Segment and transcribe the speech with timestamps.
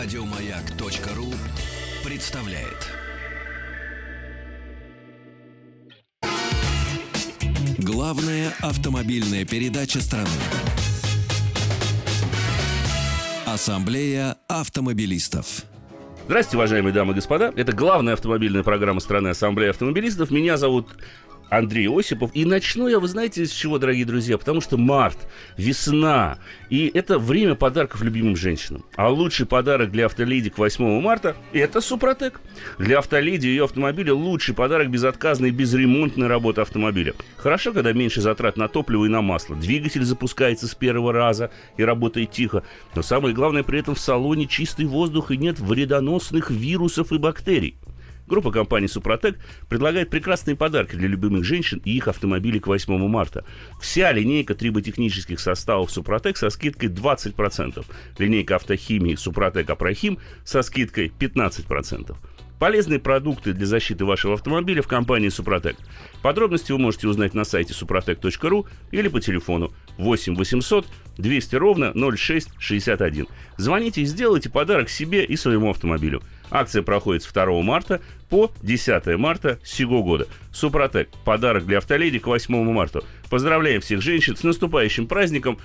[0.00, 1.34] Радиомаяк.ру
[2.08, 2.88] представляет.
[7.78, 10.28] Главная автомобильная передача страны.
[13.44, 15.64] Ассамблея автомобилистов.
[16.26, 17.52] Здравствуйте, уважаемые дамы и господа.
[17.56, 20.30] Это главная автомобильная программа страны Ассамблеи автомобилистов.
[20.30, 20.90] Меня зовут
[21.50, 22.30] Андрей Осипов.
[22.34, 24.36] И начну я, вы знаете, с чего, дорогие друзья?
[24.38, 25.18] Потому что март,
[25.56, 26.38] весна,
[26.70, 28.84] и это время подарков любимым женщинам.
[28.96, 32.40] А лучший подарок для автоледи к 8 марта– это Супротек.
[32.78, 37.14] Для автоледи и ее автомобиля лучший подарок безотказной безремонтной работы автомобиля.
[37.36, 39.56] Хорошо, когда меньше затрат на топливо и на масло.
[39.56, 42.62] Двигатель запускается с первого раза и работает тихо.
[42.94, 47.76] Но самое главное, при этом в салоне чистый воздух и нет вредоносных вирусов и бактерий.
[48.28, 49.38] Группа компаний «Супротек»
[49.70, 53.42] предлагает прекрасные подарки для любимых женщин и их автомобилей к 8 марта.
[53.80, 57.86] Вся линейка триботехнических составов «Супротек» со скидкой 20%.
[58.18, 62.14] Линейка автохимии «Супротек Апрохим» со скидкой 15%.
[62.58, 65.76] Полезные продукты для защиты вашего автомобиля в компании «Супротек».
[66.22, 70.84] Подробности вы можете узнать на сайте suprotec.ru или по телефону 8 800
[71.16, 73.26] 200 ровно 0661.
[73.56, 76.22] Звоните и сделайте подарок себе и своему автомобилю.
[76.50, 80.26] Акция проходит с 2 марта по 10 марта сего года.
[80.52, 81.08] Супротек.
[81.24, 83.02] Подарок для автоледи к 8 марта.
[83.30, 85.58] Поздравляем всех женщин с наступающим праздником.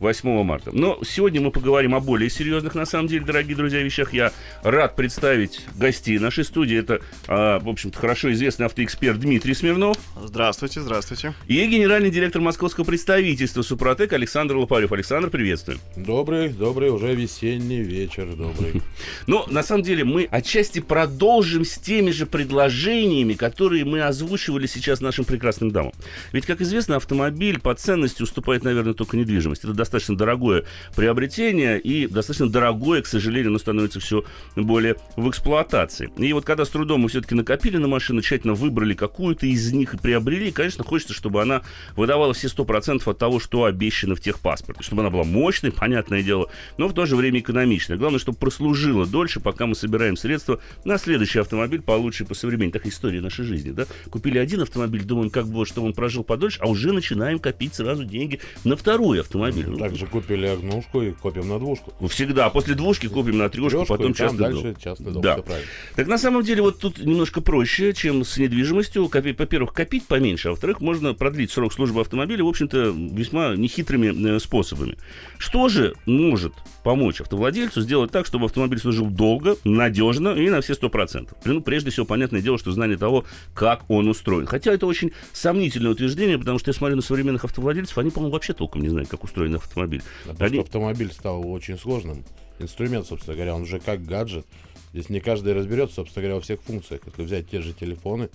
[0.00, 0.70] 8 марта.
[0.72, 4.12] Но сегодня мы поговорим о более серьезных, на самом деле, дорогие друзья, вещах.
[4.12, 6.78] Я рад представить гостей нашей студии.
[6.78, 9.96] Это, а, в общем-то, хорошо известный автоэксперт Дмитрий Смирнов.
[10.22, 11.34] Здравствуйте, здравствуйте.
[11.46, 14.92] И генеральный директор московского представительства Супротек Александр Лопарев.
[14.92, 15.78] Александр, приветствую.
[15.96, 18.82] Добрый, добрый, уже весенний вечер, добрый.
[19.26, 25.00] Но, на самом деле, мы отчасти продолжим с теми же предложениями, которые мы озвучивали сейчас
[25.00, 25.92] нашим прекрасным дамам.
[26.32, 29.64] Ведь, как известно, автомобиль по ценности уступает, наверное, только недвижимость.
[29.64, 30.64] Это достаточно дорогое
[30.96, 34.24] приобретение и достаточно дорогое, к сожалению, оно становится все
[34.56, 36.10] более в эксплуатации.
[36.16, 39.94] И вот когда с трудом мы все-таки накопили на машину, тщательно выбрали какую-то из них
[39.94, 41.62] и приобрели, конечно, хочется, чтобы она
[41.96, 44.82] выдавала все 100% от того, что обещано в техпаспорте.
[44.82, 47.96] Чтобы она была мощной, понятное дело, но в то же время экономичной.
[47.96, 52.72] Главное, чтобы прослужила дольше, пока мы собираем средства на следующий автомобиль получше по современней.
[52.72, 53.86] Так история нашей жизни, да?
[54.10, 58.04] Купили один автомобиль, думаем, как бы, чтобы он прожил подольше, а уже начинаем копить сразу
[58.04, 59.66] деньги на второй автомобиль.
[59.78, 61.92] Также купили однушку и копим на двушку.
[62.08, 62.50] Всегда.
[62.50, 64.76] После двушки купим на трешку, Трешку, потом и там частный дальше дом.
[64.76, 65.22] частный дом.
[65.22, 65.34] Да.
[65.34, 65.68] Всё правильно.
[65.96, 69.06] Так на самом деле вот тут немножко проще, чем с недвижимостью.
[69.08, 74.36] Копи- Во-первых, копить поменьше, а во-вторых, можно продлить срок службы автомобиля, в общем-то, весьма нехитрыми
[74.36, 74.96] э, способами.
[75.38, 76.52] Что же может
[76.82, 81.28] помочь автовладельцу сделать так, чтобы автомобиль служил долго, надежно и на все 100%?
[81.44, 83.24] Ну, прежде всего, понятное дело, что знание того,
[83.54, 84.46] как он устроен.
[84.46, 88.52] Хотя это очень сомнительное утверждение, потому что я смотрю на современных автовладельцев, они, по-моему, вообще
[88.52, 90.02] толком не знают, как устроен автомобиль.
[90.24, 92.24] Потому Они- что автомобиль стал очень сложным.
[92.58, 94.46] Инструмент, собственно говоря, он уже как гаджет.
[94.92, 97.00] Здесь не каждый разберется, собственно говоря, во всех функциях.
[97.06, 98.28] Если взять те же телефоны,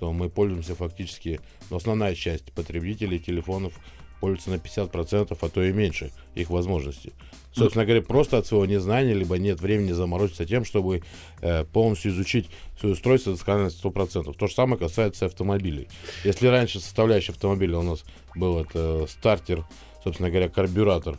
[0.00, 1.40] то мы пользуемся фактически,
[1.70, 3.74] ну, основная часть потребителей телефонов
[4.20, 7.12] пользуется на 50%, а то и меньше их возможностей.
[7.54, 11.02] Собственно говоря, просто от своего незнания, либо нет времени заморочиться тем, чтобы
[11.40, 14.32] э, полностью изучить свое устройство досконально на 100%.
[14.36, 15.88] То же самое касается автомобилей.
[16.24, 19.64] Если раньше составляющая автомобиля у нас был это стартер,
[20.08, 21.18] собственно говоря, карбюратор,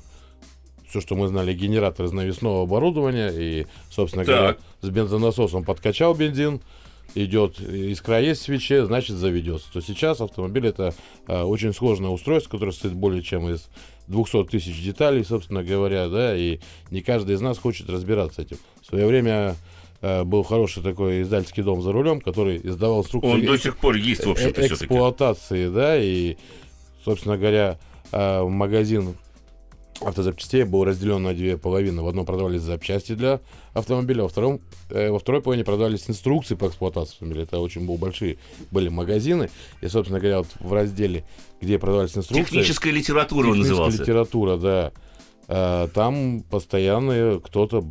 [0.88, 4.36] все, что мы знали, генератор из навесного оборудования, и, собственно Так.
[4.36, 6.62] говоря, с бензонасосом подкачал бензин,
[7.14, 9.72] идет искра есть в свече, значит заведется.
[9.72, 10.96] То сейчас автомобиль это
[11.28, 13.70] э, очень сложное устройство, которое состоит более чем из
[14.08, 18.58] 200 тысяч деталей, собственно говоря, да, и не каждый из нас хочет разбираться этим.
[18.82, 19.56] В свое время
[20.02, 23.96] э, был хороший такой издательский дом за рулем, который издавал инструкции Он до сих пор
[23.96, 26.38] есть, в общем-то, э- эксплуатации, да, и,
[27.06, 27.78] собственно говоря,
[28.12, 29.16] э, магазин
[30.02, 32.02] автозапчастей был разделен на две половины.
[32.02, 33.42] В одном продавались запчасти для
[33.74, 37.44] автомобиля, во, втором, э, во второй половине продавались инструкции по эксплуатации автомобиля.
[37.44, 38.38] Это очень был большие
[38.72, 39.50] были магазины.
[39.82, 41.26] И, собственно говоря, вот в разделе,
[41.62, 42.44] где продавались инструкции...
[42.44, 44.02] Техническая литература он техническая назывался.
[44.02, 44.92] литература, да.
[45.50, 47.84] Э, Там постоянно кто-то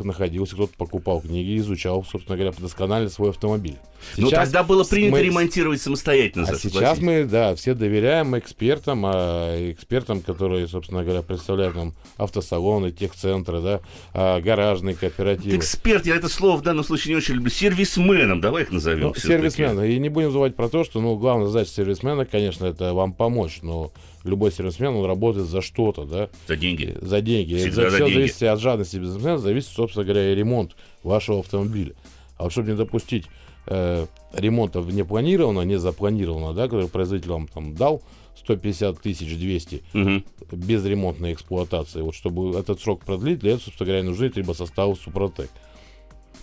[0.00, 3.76] находился, кто-то покупал книги, изучал, собственно говоря, досконально свой автомобиль.
[4.16, 6.46] Но Сейчас тогда было принято мы- ремонтировать самостоятельно.
[6.48, 12.92] а сейчас мы, да, все доверяем экспертам, а экспертам, которые, собственно говоря, представляют нам автосалоны,
[12.92, 13.80] техцентры, да,
[14.14, 15.56] а, гаражные кооперативы.
[15.56, 17.50] Эксперт, я это слово в данном случае не очень люблю.
[17.50, 19.08] Сервисменом, давай их назовем.
[19.08, 19.50] Ну, всё-таки.
[19.50, 19.82] сервисмен.
[19.84, 23.60] И не будем забывать про то, что, ну, главная задача сервисмена, конечно, это вам помочь,
[23.62, 23.92] но
[24.28, 26.96] любой сервисмен, он работает за что-то, да, За деньги.
[27.00, 27.56] за деньги.
[27.56, 28.14] Всегда за за все деньги.
[28.18, 31.94] зависит от жадности бизнесмена, зависит, собственно говоря, и ремонт вашего автомобиля.
[32.36, 33.26] А вот чтобы не допустить
[33.66, 38.02] э, ремонта непланированного, не запланированного, да, который производитель вам там дал,
[38.36, 40.24] 150 тысяч 200 Мгм.
[40.52, 42.00] без ремонтной эксплуатации.
[42.00, 45.50] Вот чтобы этот срок продлить, для этого, собственно говоря, нужны трибосоставы Супротек.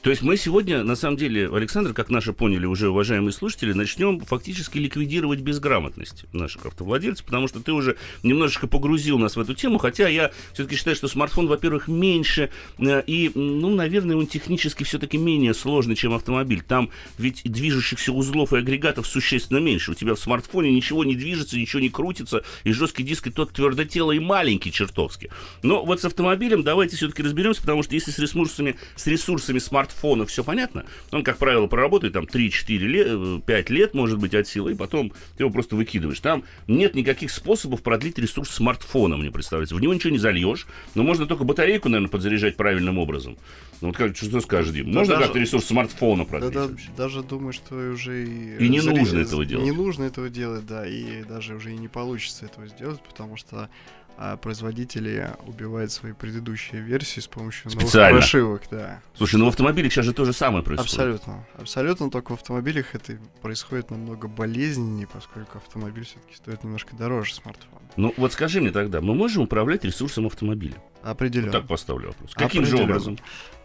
[0.07, 4.21] То есть мы сегодня, на самом деле, Александр, как наши поняли уже, уважаемые слушатели, начнем
[4.21, 9.79] фактически ликвидировать безграмотность наших автовладельцев, потому что ты уже немножечко погрузил нас в эту тему,
[9.79, 15.17] хотя я все-таки считаю, что смартфон, во-первых, меньше, э, и, ну, наверное, он технически все-таки
[15.17, 16.63] менее сложный, чем автомобиль.
[16.65, 19.91] Там ведь движущихся узлов и агрегатов существенно меньше.
[19.91, 23.51] У тебя в смартфоне ничего не движется, ничего не крутится, и жесткий диск и тот
[23.51, 25.31] твердотелый маленький чертовски.
[25.63, 29.96] Но вот с автомобилем давайте все-таки разберемся, потому что если с ресурсами, с ресурсами смартфона
[30.27, 34.71] все понятно, он, как правило, проработает там 3-4 лет, 5 лет, может быть, от силы,
[34.73, 36.19] и потом ты его просто выкидываешь.
[36.19, 39.75] Там нет никаких способов продлить ресурс смартфона, мне представляется.
[39.75, 43.37] В него ничего не зальешь, но можно только батарейку, наверное, подзаряжать правильным образом.
[43.81, 44.91] Ну, вот как, что скажешь, Дим?
[44.91, 46.53] Да можно даже- как-то ресурс смартфона Да, продлить?
[46.53, 46.89] да, вообще?
[46.97, 48.65] даже думаю, что уже и...
[48.65, 49.65] И не заре- нужно этого делать.
[49.65, 53.69] Не нужно этого делать, да, и даже уже и не получится этого сделать, потому что
[54.19, 58.17] а, производители убивают свои предыдущие версии с помощью новых Специально.
[58.17, 58.99] прошивок, да.
[59.15, 60.91] Слушай, ну в автомобиле сейчас же то же самое происходит.
[60.91, 61.45] Абсолютно.
[61.55, 67.81] Абсолютно, только в автомобилях это происходит намного болезненнее, поскольку автомобиль все-таки стоит немножко дороже смартфона.
[67.95, 70.81] Ну вот скажи мне тогда, мы можем управлять ресурсом автомобиля?
[71.03, 71.51] Определенно.
[71.51, 72.33] Вот так поставлю вопрос.
[72.33, 73.19] Каким же образом?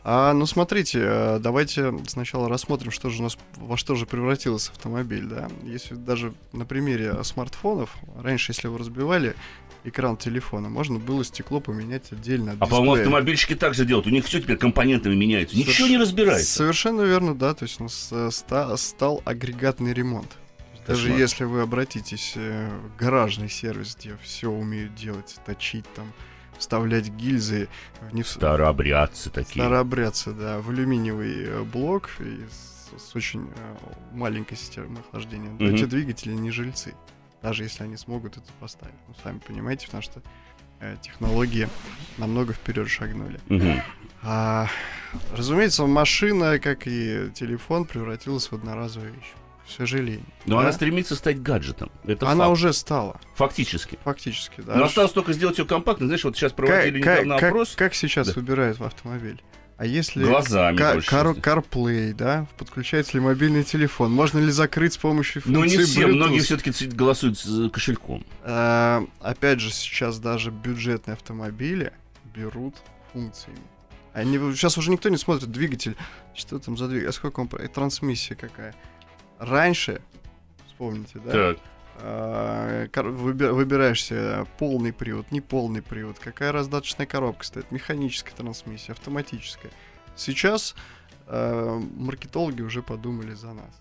[0.05, 4.73] А, ну смотрите, э, давайте сначала рассмотрим, что же у нас во что же превратился
[4.73, 5.49] автомобиль, да.
[5.63, 9.35] Если даже на примере смартфонов, раньше, если вы разбивали
[9.85, 14.07] экран телефона, можно было стекло поменять отдельно от А по-моему, автомобильщики так же делают.
[14.07, 15.57] У них все теперь компонентами меняется.
[15.57, 16.47] Ничего не разбирается.
[16.53, 17.55] Совершенно верно, да.
[17.55, 20.37] То есть у нас э, ста- стал агрегатный ремонт.
[20.87, 21.19] Даже Кошмар.
[21.21, 26.13] если вы обратитесь э, в гаражный сервис, где все умеют делать, точить там,
[26.59, 27.69] вставлять гильзы
[28.09, 29.63] в не в- Старообрядцы такие.
[29.65, 33.77] Старообрядцы, да, в алюминиевый э, блок и с, с очень э,
[34.13, 35.51] маленькой системой охлаждения.
[35.51, 35.75] Мгм.
[35.75, 36.95] Эти двигатели не жильцы,
[37.43, 38.95] даже если они смогут это поставить.
[39.09, 40.23] Ну, сами понимаете, потому что
[40.81, 41.69] э, технологии
[42.19, 43.41] намного вперед шагнули.
[44.23, 44.69] А,
[45.37, 49.33] разумеется, машина, как и телефон, превратилась в одноразовую вещь.
[49.67, 50.25] К сожалению.
[50.45, 50.63] Но Да?
[50.63, 51.91] она стремится стать гаджетом.
[52.05, 52.53] Это Она факт.
[52.53, 53.99] уже стала, Фактически.
[54.05, 54.61] фактически.
[54.61, 54.75] Да.
[54.75, 56.07] Но осталось только сделать ее компактной.
[56.07, 57.75] Знаешь, вот сейчас Как, проводили как- недавно как- опрос.
[57.77, 58.33] как сейчас Да.
[58.35, 59.41] выбирают в автомобиль?
[59.79, 61.33] А если Глазами кар- часто.
[61.41, 62.47] CarPlay, да?
[62.57, 64.13] Подключается ли мобильный телефон?
[64.13, 66.13] Можно ли закрыть с помощью функции Но не все, Bluetooth?
[66.13, 68.25] многие все-таки голосуют с э, кошельком.
[68.45, 71.93] А, опять же, сейчас даже бюджетные автомобили
[72.35, 72.77] берут
[73.13, 73.59] функциями.
[74.13, 75.97] Они сейчас уже никто не смотрит двигатель.
[76.35, 77.09] Что там за двигатель?
[77.09, 77.47] А сколько он?
[77.49, 78.75] и Трансмиссия какая?
[79.39, 80.01] Раньше,
[80.69, 81.33] вспомните, да?
[81.33, 81.59] Так.
[81.99, 88.93] А, кор- выби- выбираешь себе полный привод, неполный привод, какая раздаточная коробка стоит, механическая трансмиссия,
[88.93, 89.71] автоматическая.
[90.17, 90.75] Сейчас
[91.27, 93.81] а, маркетологи уже подумали за нас.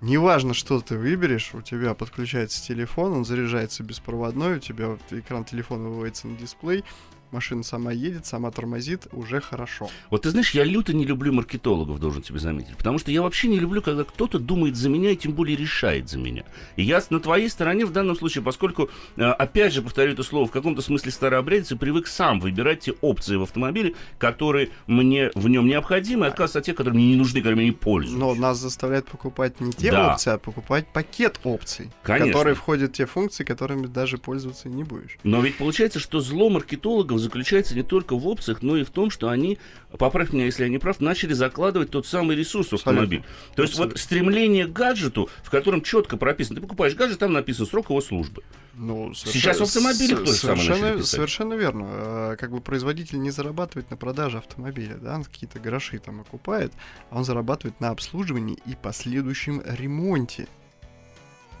[0.00, 5.90] Неважно, что ты выберешь, у тебя подключается телефон, он заряжается беспроводной, у тебя экран телефона
[5.90, 6.84] выводится на дисплей,
[7.32, 9.88] машина сама едет, сама тормозит, уже хорошо.
[10.10, 12.76] Вот ты знаешь, я люто не люблю маркетологов, должен тебе заметить.
[12.76, 16.08] Потому что я вообще не люблю, когда кто-то думает за меня и тем более решает
[16.08, 16.44] за меня.
[16.76, 20.46] И я на твоей стороне в данном случае, поскольку, э, опять же, повторю это слово,
[20.46, 25.48] в каком-то смысле старообрядец и привык сам выбирать те опции в автомобиле, которые мне в
[25.48, 28.18] нем необходимы, и отказываться от тех, которые мне не нужны, которыми не пользуюсь.
[28.18, 30.12] Но нас заставляют покупать не те Да.
[30.12, 32.32] опции, а покупать пакет опций, в Конечно.
[32.32, 35.18] которые входят те функции, которыми даже пользоваться не будешь.
[35.22, 39.10] Но ведь получается, что зло маркетологов заключается не только в опциях, но и в том,
[39.10, 39.58] что они,
[39.98, 43.02] поправь меня, если я не прав, начали закладывать тот самый ресурс в Абсолютно.
[43.04, 43.24] автомобиль.
[43.54, 44.02] То есть вот Абсолютно.
[44.02, 48.42] стремление к гаджету, в котором четко прописано, ты покупаешь гаджет, там написан срок его службы.
[48.74, 51.86] Ну, Сейчас в автомобилях с- то же самое начали совершенно, совершенно верно.
[51.90, 56.72] Э, Как бы производитель не зарабатывает на продаже автомобиля, да, он какие-то гроши там окупает,
[57.10, 60.46] а он зарабатывает на обслуживании и последующем ремонте.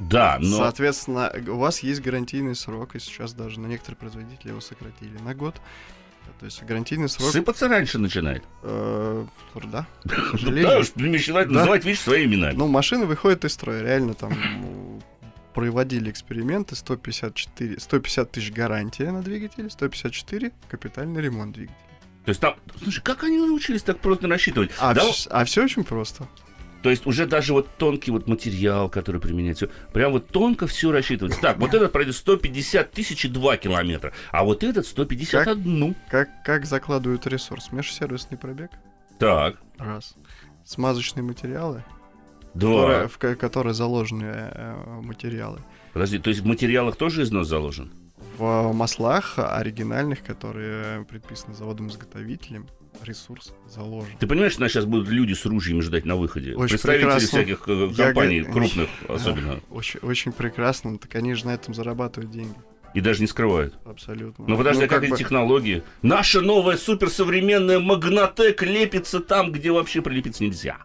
[0.00, 0.56] Да, но...
[0.56, 5.34] Соответственно, у вас есть гарантийный срок, и сейчас даже на некоторые производители его сократили на
[5.34, 5.60] год.
[6.38, 8.42] То есть гарантийный срок, Сыпаться раньше начинает.
[8.62, 9.26] э,
[9.64, 12.56] да, Да уж, начинает называть вещи своими именами.
[12.56, 13.82] Ну, машины выходят из строя.
[13.82, 14.32] Реально там
[15.52, 16.76] проводили эксперименты.
[16.76, 21.78] 154, 150 тысяч гарантия на двигателе, 154 капитальный ремонт двигателя.
[22.24, 22.54] То есть там...
[22.82, 24.70] Слушай, как они научились так просто рассчитывать?
[24.78, 26.28] А, Да, все очень просто.
[26.82, 31.40] То есть уже даже вот тонкий вот материал, который применяется, прям вот тонко все рассчитывается.
[31.40, 35.94] Так, вот этот пройдет 150 тысяч и 2 километра, а вот этот 151.
[36.08, 37.70] Как, как закладывают ресурс?
[37.72, 38.70] Межсервисный пробег.
[39.18, 40.14] Так, Раз.
[40.64, 41.84] Смазочные материалы,
[42.54, 42.82] два.
[42.82, 45.58] которые, в ко- которые заложены э, материалы.
[45.92, 47.92] Подожди, то есть в материалах тоже износ заложен?
[48.38, 52.68] В маслах оригинальных, которые предписаны заводом-изготовителем,
[53.04, 54.10] ресурс заложен.
[54.18, 56.54] Ты понимаешь, что нас сейчас будут люди с ружьями ждать на выходе?
[56.54, 57.28] Очень Представители прекрасно.
[57.28, 59.60] всяких э, Я компаний, го- крупных особенно.
[59.70, 62.54] Очень, очень прекрасно, так они же на этом зарабатывают деньги.
[62.92, 63.78] И даже не скрывают.
[63.84, 64.44] Абсолютно.
[64.48, 65.82] Ну подожди, а как, как эти бы- технологии?
[66.02, 70.78] Наша новая суперсовременная Магнатек лепится там, где вообще прилепиться нельзя.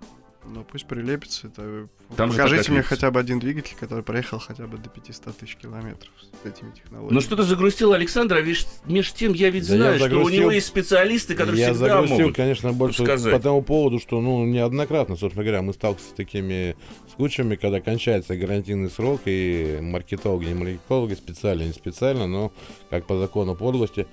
[0.45, 1.47] Ну пусть прилепится.
[1.47, 1.87] Это...
[2.15, 6.11] Там Покажите мне хотя бы один двигатель, который проехал хотя бы до 500 тысяч километров
[6.43, 7.13] с этими технологиями.
[7.13, 10.05] Ну что ты загрустил, Александр, а ведь меж тем я ведь Да я знаю, что
[10.05, 10.39] у загрустил.
[10.41, 12.35] него есть специалисты, которые Я всегда загрустил, могут.
[12.35, 13.33] конечно, больше сказать.
[13.33, 16.75] по тому поводу, что, ну, неоднократно, собственно говоря, мы сталкиваемся с такими
[17.15, 22.53] случаями, когда кончается гарантийный срок, и маркетологи, не маркетологи, специально, не специально, но,
[22.91, 24.05] как по закону подлости,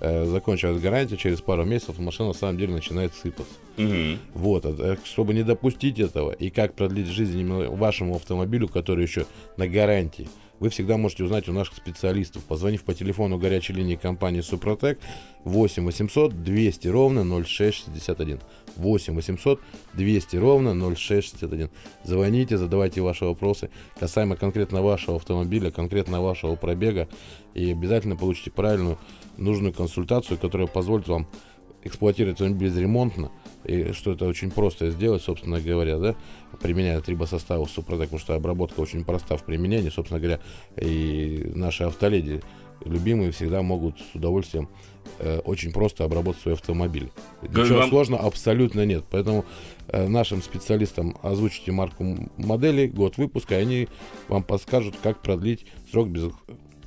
[0.00, 3.54] э, закончилась гарантия, через пару месяцев машина на самом деле начинает сыпаться.
[3.76, 4.18] Мгм.
[4.34, 9.02] Вот, а, э, чтобы не допустить этого, и как продлить жизнь именно вашему автомобилю, который
[9.02, 9.26] еще
[9.56, 10.28] на гарантии,
[10.60, 15.00] вы всегда можете узнать у наших специалистов, позвонив по телефону горячей линии компании Супротек
[15.44, 18.40] 8 800 200 ровно 0661.
[18.76, 19.60] 8 800
[19.94, 21.70] 200 ровно 0661.
[22.04, 27.08] Звоните, задавайте ваши вопросы касаемо конкретно вашего автомобиля, конкретно вашего пробега,
[27.54, 28.98] и обязательно получите правильную,
[29.38, 31.26] нужную консультацию, которая позволит вам
[31.84, 33.30] эксплуатировать автомобиль безремонтно,
[33.64, 36.14] и что это очень просто сделать, собственно говоря, да,
[36.60, 40.40] применяя трибосоставы Супротек, потому что обработка очень проста в применении, собственно говоря,
[40.76, 42.42] и наши автоледи
[42.84, 44.68] любимые всегда могут с удовольствием
[45.18, 47.10] э, очень просто обработать свой автомобиль.
[47.42, 49.04] Говорю, Ничего вам- сложного абсолютно нет.
[49.10, 49.44] Поэтому
[49.88, 53.88] э, нашим специалистам озвучите марку модели, год выпуска, и они
[54.28, 56.30] вам подскажут, как продлить срок без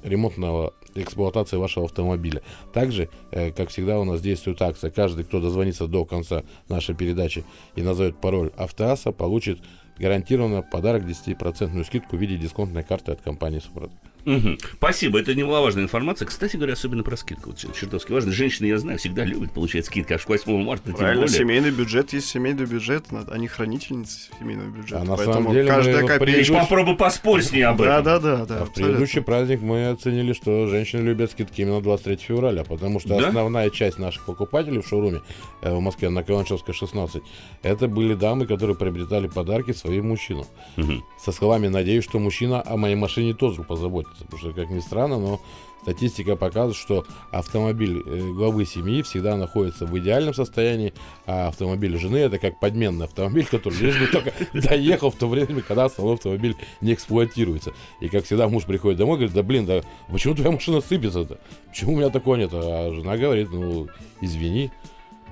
[0.03, 2.41] ремонтного эксплуатации вашего автомобиля.
[2.73, 4.91] Также, э, как всегда, у нас действует акция.
[4.91, 7.43] Каждый, кто дозвонится до конца нашей передачи
[7.75, 9.59] и назовет пароль Автоаса, получит
[9.97, 13.97] гарантированно подарок 10% скидку в виде дисконтной карты от компании Супротек.
[14.25, 14.58] Мгм.
[14.77, 16.25] Спасибо, это немаловажная информация.
[16.25, 17.50] Кстати говоря, особенно про скидку.
[17.50, 18.32] Вот чер- чертовски важно.
[18.32, 21.38] Женщины, я знаю, всегда любят получать скидки, аж к 8 марта тем Правильно, более.
[21.38, 25.01] семейный бюджет есть семейный бюджет, надо- они хранительницы семейного бюджета.
[25.01, 26.25] А на поэтому самом деле каждая мы.
[26.25, 28.03] Ты ж попробуй поспорь с ней об Да, этом.
[28.06, 28.62] да, да, да.
[28.62, 33.10] а в предыдущий праздник мы оценили, что женщины любят скидки именно 23 февраля, потому что
[33.20, 33.27] Да?
[33.27, 35.22] основная часть наших покупателей в шоуруме
[35.62, 37.22] э, в Москве на Каланчевской 16
[37.62, 40.46] это были дамы, которые приобретали подарки своим мужчинам.
[40.77, 41.03] Мгм.
[41.20, 44.12] Со словами «надеюсь, что мужчина о моей машине тоже позаботится».
[44.20, 45.41] Потому что, как ни странно, но
[45.84, 50.93] статистика показывает, что автомобиль э, главы семьи всегда находится в идеальном состоянии,
[51.25, 55.62] а автомобиль жены это как подменный автомобиль, который лишь бы только доехал в то время,
[55.62, 57.74] когда основной автомобиль не эксплуатируется.
[58.00, 61.39] И как всегда муж приходит домой и говорит, да блин, да почему твоя машина сыпется-то?
[61.70, 62.51] Почему у меня такого нет?
[62.53, 63.88] А жена говорит, ну
[64.22, 64.72] извини,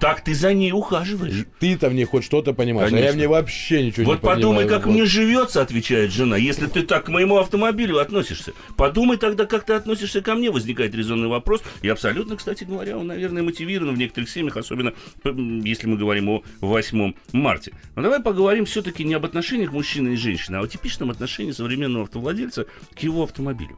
[0.01, 1.45] Так ты за ней ухаживаешь.
[1.59, 3.15] ты-то в ней хоть что-то понимаешь, а я Конечно.
[3.15, 4.35] в ней вообще ничего Вот не понимаю.
[4.41, 4.91] подумай, как Вот.
[4.93, 8.53] мне живется, отвечает жена, если ты так к моему автомобилю относишься.
[8.75, 11.61] Подумай тогда, как ты относишься ко мне, возникает резонный вопрос.
[11.83, 14.93] И абсолютно, кстати говоря, он, наверное, мотивирован в некоторых семьях, особенно
[15.23, 17.71] м, если мы говорим о 8 марте.
[17.95, 22.05] Но давай поговорим все-таки не об отношениях мужчины и женщины, а о типичном отношении современного
[22.05, 22.65] автовладельца
[22.95, 23.77] к его автомобилю.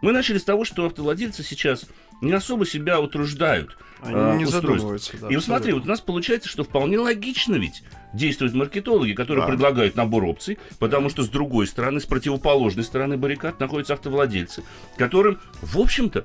[0.00, 1.84] Мы начали с того, что автовладельцы сейчас
[2.20, 3.76] не особо себя утруждают.
[4.00, 5.16] Они а, не задумываются.
[5.20, 7.82] да, И вот смотри, вот у нас получается, что вполне логично ведь
[8.14, 9.48] действуют маркетологи, которые Да.
[9.50, 14.62] предлагают набор опций, потому что с другой стороны, с противоположной стороны баррикад находятся автовладельцы,
[14.96, 16.24] которым, в общем-то,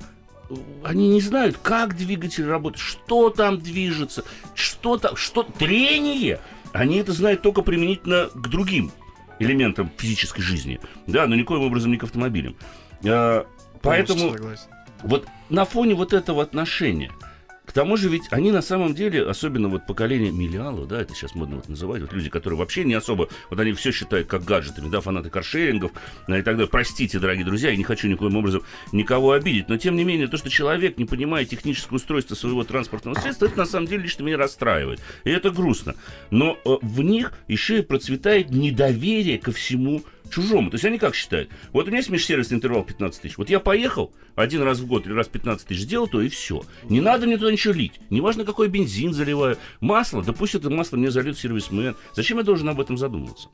[0.84, 4.24] они не знают, как двигатель работает, что там движется,
[4.54, 6.40] что там, что трение.
[6.74, 8.92] Они это знают только применительно к другим
[9.40, 12.56] элементам физической жизни, да, но никоим образом не к автомобилям.
[13.06, 13.46] А,
[13.82, 14.36] Поэтому.
[15.04, 17.12] Вот на фоне вот этого отношения,
[17.66, 21.34] к тому же ведь они на самом деле, особенно вот поколение миллиалов, да, это сейчас
[21.34, 24.90] модно вот называть, вот люди, которые вообще не особо, вот они все считают как гаджетами,
[24.90, 25.92] да, фанаты каршерингов
[26.28, 26.68] а, и так далее.
[26.68, 30.38] Простите, дорогие друзья, я не хочу никоим образом никого обидеть, но тем не менее, то,
[30.38, 34.38] что человек не понимает техническое устройство своего транспортного средства, это на самом деле лично меня
[34.38, 35.00] расстраивает.
[35.24, 35.96] И это грустно.
[36.32, 40.70] Но э, в них еще и процветает недоверие ко всему чужому.
[40.70, 41.50] То есть они как считают?
[41.72, 43.38] Вот у меня есть межсервисный интервал 15 тысяч.
[43.38, 46.64] Вот я поехал один раз в год или раз 15 тысяч сделал, то и все.
[46.84, 48.00] Не надо мне туда ничего лить.
[48.10, 49.58] Неважно, какой бензин заливаю.
[49.80, 51.96] Масло, да пусть это масло мне зальет сервисмен.
[52.14, 53.50] Зачем я должен об этом задумываться?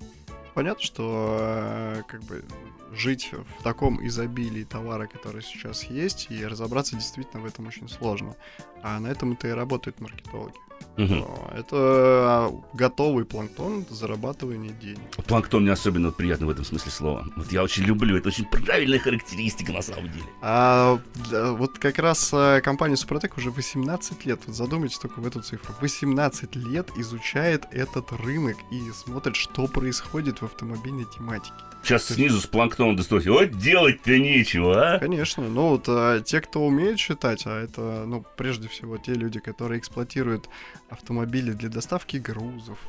[0.53, 2.43] Понятно, что э, как бы
[2.91, 8.35] жить в таком изобилии товара, который сейчас есть, и разобраться действительно в этом очень сложно.
[8.81, 10.55] А на этом это и работают маркетологи.
[10.97, 14.99] О, Это готовый планктон зарабатывания денег.
[15.27, 17.25] Планктон мне особенно приятно в этом смысле слова.
[17.35, 20.25] Вот я очень люблю, это очень правильная характеристика на самом деле.
[20.41, 20.99] А
[21.31, 25.41] да, вот как раз э, компания Супротек уже 18 лет, вот задумайтесь только в эту
[25.41, 31.53] цифру, 18 лет изучает этот рынок и смотрит, что происходит в автомобильной тематике.
[31.83, 33.25] Сейчас снизу с планктоном достать.
[33.27, 34.99] Вот делать-то нечего, а?
[34.99, 39.39] Конечно, ну вот а, те, кто умеет считать, а это, ну, прежде всего, те люди,
[39.39, 40.49] которые эксплуатируют
[40.89, 42.79] автомобили для доставки грузов,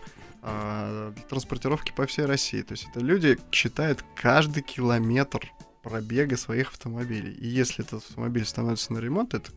[0.42, 2.62] а, для транспортировки по всей России.
[2.62, 5.50] То есть это люди считают каждый километр
[5.82, 7.32] пробега своих автомобилей.
[7.32, 9.50] И если этот автомобиль становится на ремонт, это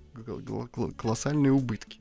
[0.97, 1.99] колоссальные убытки.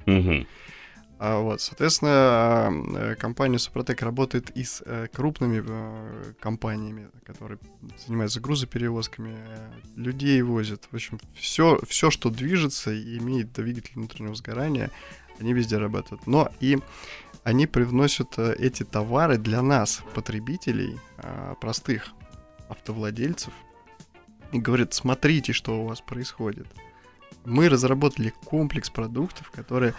[1.25, 7.61] А вот, соответственно, э, компания Супротек работает и с э, крупными э, компаниями, которые
[8.05, 10.89] занимаются грузоперевозками, э, людей возят.
[10.91, 14.91] В общем, все, все, что движется и имеет двигатель внутреннего сгорания,
[15.43, 16.27] они везде работают.
[16.27, 16.79] Но и
[17.45, 22.09] они привносят э, эти товары для нас, потребителей, э, простых
[22.69, 23.53] автовладельцев,
[24.53, 26.67] и говорят, смотрите, что у вас происходит.
[27.45, 29.95] Мы разработали комплекс продуктов, которые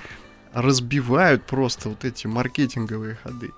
[0.54, 3.52] разбивают просто вот эти маркетинговые ходы.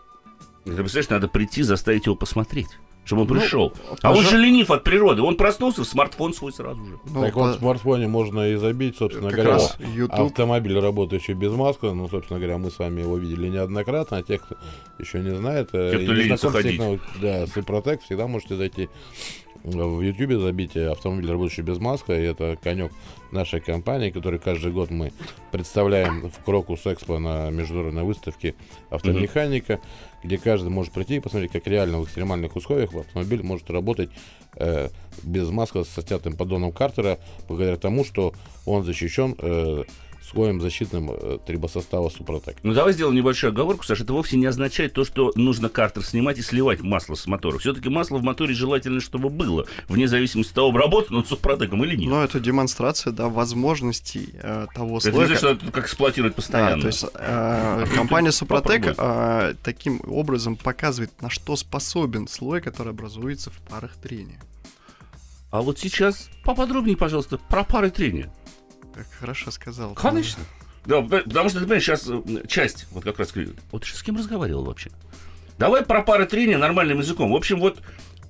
[0.63, 2.69] Ты представляешь, надо прийти, заставить его посмотреть,
[3.05, 3.73] чтобы он Ну, пришел.
[4.01, 5.21] а он же ленив от природы.
[5.21, 6.99] Он проснулся, в смартфон свой сразу же.
[7.05, 10.19] Ну, так вот, по- в смартфоне можно и забить, собственно как говоря, раз YouTube.
[10.19, 11.85] автомобиль, работающий без маски.
[11.85, 14.17] Ну, собственно говоря, мы с вами его видели неоднократно.
[14.17, 14.55] А те, кто
[14.99, 16.79] еще не знает, э, Те, кто и не ленится ходить.
[16.79, 18.89] техно- Да, с Ипротек всегда можете зайти
[19.65, 22.11] в Ютубе, забить автомобиль, работающий без маски.
[22.11, 22.91] И это конек
[23.31, 25.11] нашей компании, который каждый год мы
[25.51, 28.55] представляем в Крокус Экспо на международной выставке
[28.89, 29.79] автомеханика,
[30.23, 34.09] где каждый может прийти и посмотреть, как реально в экстремальных условиях автомобиль может работать
[34.55, 34.89] э,
[35.23, 38.33] без маски со снятым поддоном Картера, благодаря тому, что
[38.65, 39.83] он защищен э,
[40.29, 42.57] слоем защитным э, трибосостава Супротек.
[42.63, 44.03] Ну, давай сделаем небольшую оговорку, Саша.
[44.03, 47.57] Это вовсе не означает то, что нужно картер снимать и сливать масло с мотора.
[47.59, 51.95] Все-таки масло в моторе желательно, чтобы было, вне зависимости от того, обработано он супротеком или
[51.95, 52.09] нет.
[52.09, 55.25] Но это демонстрация, да, возможностей э, того это слоя.
[55.25, 56.81] значит, что это как эксплуатировать Да, постоянно.
[56.81, 63.51] то есть э, компания Супротек э, таким образом показывает, на что способен слой, который образуется
[63.51, 64.39] в парах трения.
[65.51, 68.31] А вот сейчас поподробнее, пожалуйста, про пары трения.
[68.95, 69.93] Как хорошо сказал.
[69.93, 70.41] Конечно.
[70.85, 72.09] Да, потому что, ты понимаешь, сейчас
[72.47, 74.89] часть, вот как раз, говорю, вот ты с кем разговаривал вообще?
[75.57, 77.31] Давай про пары трения нормальным языком.
[77.31, 77.81] В общем, вот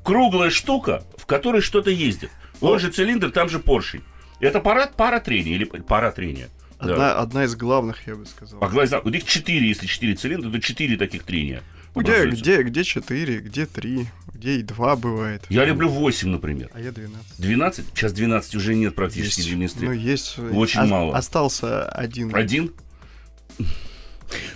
[0.03, 2.31] круглая штука, в которой что-то ездит.
[2.61, 4.03] Он же цилиндр, там же поршень.
[4.39, 6.49] Это пара, пара трения или пара трения.
[6.79, 6.93] Да.
[6.93, 8.63] Одна, одна из главных, я бы сказал.
[8.63, 11.61] А глаза, у них четыре, если четыре цилиндра, то четыре таких трения.
[11.95, 15.43] Где, где, где 4, где 3, где и 2 бывает.
[15.49, 16.69] Я люблю 8, например.
[16.73, 17.39] А я 12.
[17.39, 17.85] 12?
[17.93, 19.49] Сейчас 12 уже нет практически Есть.
[19.49, 19.81] 12.
[19.81, 20.39] Ну, есть.
[20.39, 21.17] Очень ос- мало.
[21.17, 22.35] Остался один.
[22.35, 22.73] Один?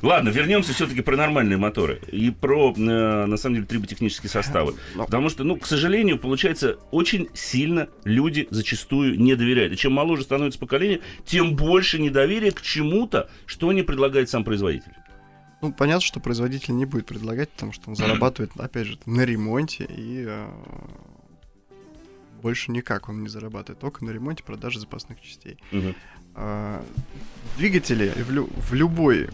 [0.01, 2.79] Ладно, вернемся все-таки про нормальные моторы и про, э,
[3.25, 4.75] на самом деле, триботехнические составы.
[4.95, 5.05] Ну.
[5.05, 9.73] Потому что, ну, к сожалению, получается, очень сильно люди зачастую не доверяют.
[9.73, 14.91] И чем моложе становится поколение, тем больше недоверия к чему-то, что не предлагает сам производитель.
[15.61, 19.85] Ну, понятно, что производитель не будет предлагать, потому что он зарабатывает, опять же, на ремонте
[19.85, 20.49] и э,
[22.41, 25.57] больше никак он не зарабатывает, только на ремонте продажи запасных частей.
[25.71, 25.95] Мгм.
[26.35, 26.85] А,
[27.57, 29.29] двигатели в, лю- в любой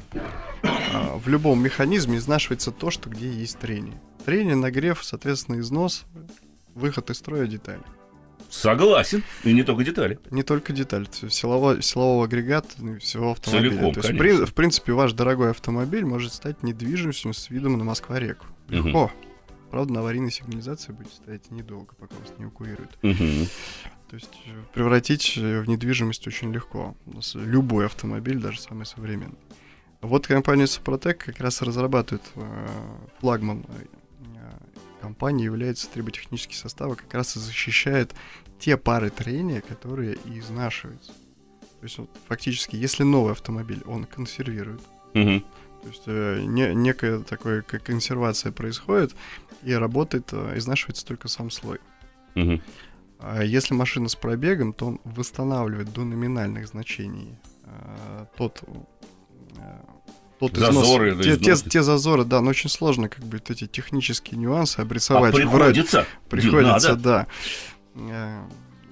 [0.64, 4.00] а, в любом механизме изнашивается то, что где есть трение.
[4.26, 6.06] Трение, нагрев, соответственно, износ,
[6.74, 7.84] выход из строя детали.
[8.62, 9.24] Согласен.
[9.44, 10.20] И не только детали.
[10.32, 13.72] Не только есть силово, силового агрегата ну, всего автомобиля.
[13.72, 14.46] Целиком, то есть, в, конечно.
[14.46, 18.46] в принципе, ваш дорогой автомобиль может стать недвижимостью с видом на Москва-реку.
[18.70, 19.12] Легко.
[19.72, 22.98] Правда, на аварийной сигнализации будет стоять недолго, пока вас не эвакуируют.
[23.02, 23.48] Мгм.
[24.10, 26.96] То есть э, превратить э, в недвижимость очень легко.
[27.34, 29.38] Любой автомобиль, даже самый современный.
[30.02, 32.68] Вот компания Супротек как раз разрабатывает э,
[33.20, 33.86] флагман э,
[35.02, 38.14] компании, является триботехнический состав, и как раз и защищает
[38.60, 41.12] те пары трения, которые и изнашиваются.
[41.12, 44.82] То есть вот, фактически, если новый автомобиль, он консервирует.
[45.14, 45.42] Мгм.
[45.84, 49.16] То есть э, не- некая такая как консервация происходит,
[49.64, 51.80] и работает, э, изнашивается только сам слой.
[52.36, 52.62] Мгм.
[53.20, 58.62] А если машина с пробегом, то он восстанавливает до номинальных значений э, тот,
[59.58, 59.80] э,
[60.40, 61.26] тот Зазоры, износ.
[61.26, 65.34] Те, те- те зазоры, да, но очень сложно как бы эти технические нюансы А обрисовать.
[65.34, 66.06] вроде- приходится.
[66.30, 67.02] приходится, Надо.
[67.04, 67.28] да,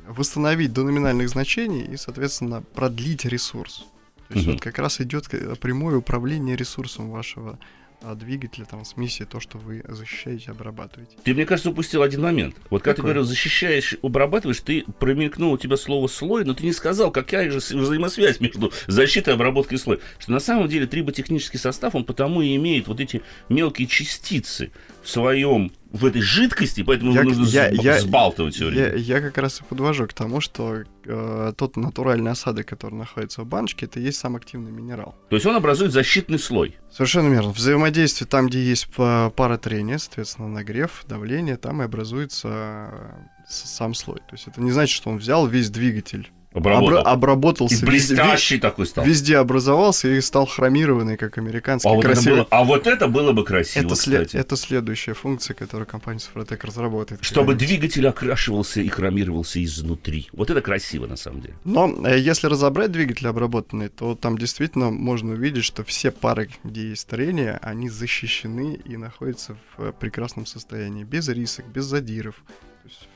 [0.07, 3.85] восстановить до номинальных значений и, соответственно, продлить ресурс.
[4.29, 4.55] То есть Мгм.
[4.55, 7.59] вот как раз идет к- прямое управление ресурсом вашего
[8.05, 11.15] а, двигателя, там, смеси, то, что вы защищаете, обрабатываете.
[11.23, 12.53] Ты, мне кажется, упустил один момент.
[12.69, 13.11] Вот когда ты Какой?
[13.11, 17.59] говорил, защищаешь, обрабатываешь, ты промелькнул у тебя слово слой, но ты не сказал, какая же
[17.59, 20.01] взаимосвязь между защитой, обработкой и слой.
[20.19, 25.09] Что на самом деле триботехнический состав, он потому и имеет вот эти мелкие частицы в
[25.09, 28.97] своем, в этой жидкости, поэтому Я- его нужно я- я- взбалтывать все Я, время.
[28.97, 33.45] я как раз и подвожу к тому, что э, тот натуральный осадок, который находится в
[33.45, 35.15] баночке, это и есть сам активный минерал.
[35.29, 36.77] То есть он образует защитный слой.
[36.91, 37.51] Совершенно верно.
[37.51, 43.09] Взаимодействие там, где есть па- пара трения, соответственно, нагрев, давление, там и образуется э,
[43.49, 44.19] сам слой.
[44.19, 46.99] То есть это не значит, что он взял весь двигатель Обработал.
[46.99, 47.75] обра- обработался.
[47.75, 49.05] И везде- блестящий такой стал.
[49.05, 51.87] Везде образовался и стал хромированный, как американский.
[51.89, 54.41] А вот, это было, а вот это было бы красиво, Это, след- кстати.
[54.41, 57.23] это следующая функция, которую компания Супротек разработает.
[57.23, 60.27] Чтобы двигатель окрашивался и хромировался изнутри.
[60.33, 61.55] Вот это красиво, на самом деле.
[61.63, 66.89] Но э, если разобрать двигатель обработанный, то там действительно можно увидеть, что все пары, где
[66.89, 72.35] есть трение, они защищены и находятся в э, прекрасном состоянии, без рисок, без задиров.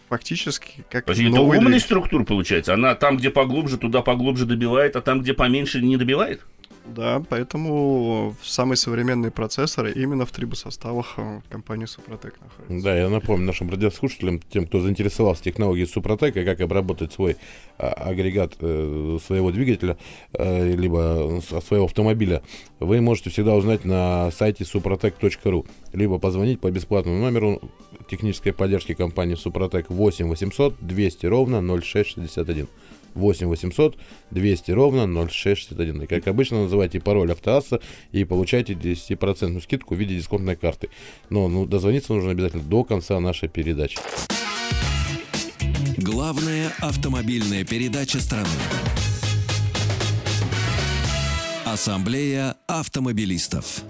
[0.10, 1.86] Фактически как То есть это новый умная двигатель.
[1.86, 2.74] структура получается.
[2.74, 6.42] Она там, где поглубже, туда поглубже добивает, а там, где поменьше, не добивает?
[6.88, 12.84] Да, поэтому самые современные процессоры именно в трибосоставах э, компании Супротек находятся.
[12.84, 17.36] Да, я напомню нашим радиослушателям, тем, кто заинтересовался технологией Супротека, как обработать свой
[17.78, 19.98] а, агрегат э, своего двигателя,
[20.34, 22.42] э, либо своего автомобиля,
[22.80, 27.60] вы можете всегда узнать на сайте suprotec.ru, либо позвонить по бесплатному номеру
[28.08, 32.68] технической поддержки компании Супротек 8 800 200 ровно 0661.
[33.16, 33.98] 8 800
[34.30, 36.04] 200 ровно 0661.
[36.04, 37.82] И, как обычно, называйте пароль автоасса
[38.12, 40.90] и получайте 10% скидку в виде дисконтной карты.
[41.32, 43.98] Но ну, дозвониться нужно обязательно до конца нашей передачи.
[45.98, 48.48] Главная автомобильная передача страны.
[51.66, 53.84] Ассамблея автомобилистов.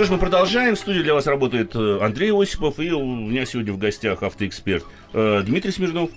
[0.00, 0.76] Что ж, мы продолжаем.
[0.76, 4.82] В студии для вас работает э, Андрей Осипов, и у меня сегодня в гостях автоэксперт
[5.12, 6.08] э, Дмитрий Смирнов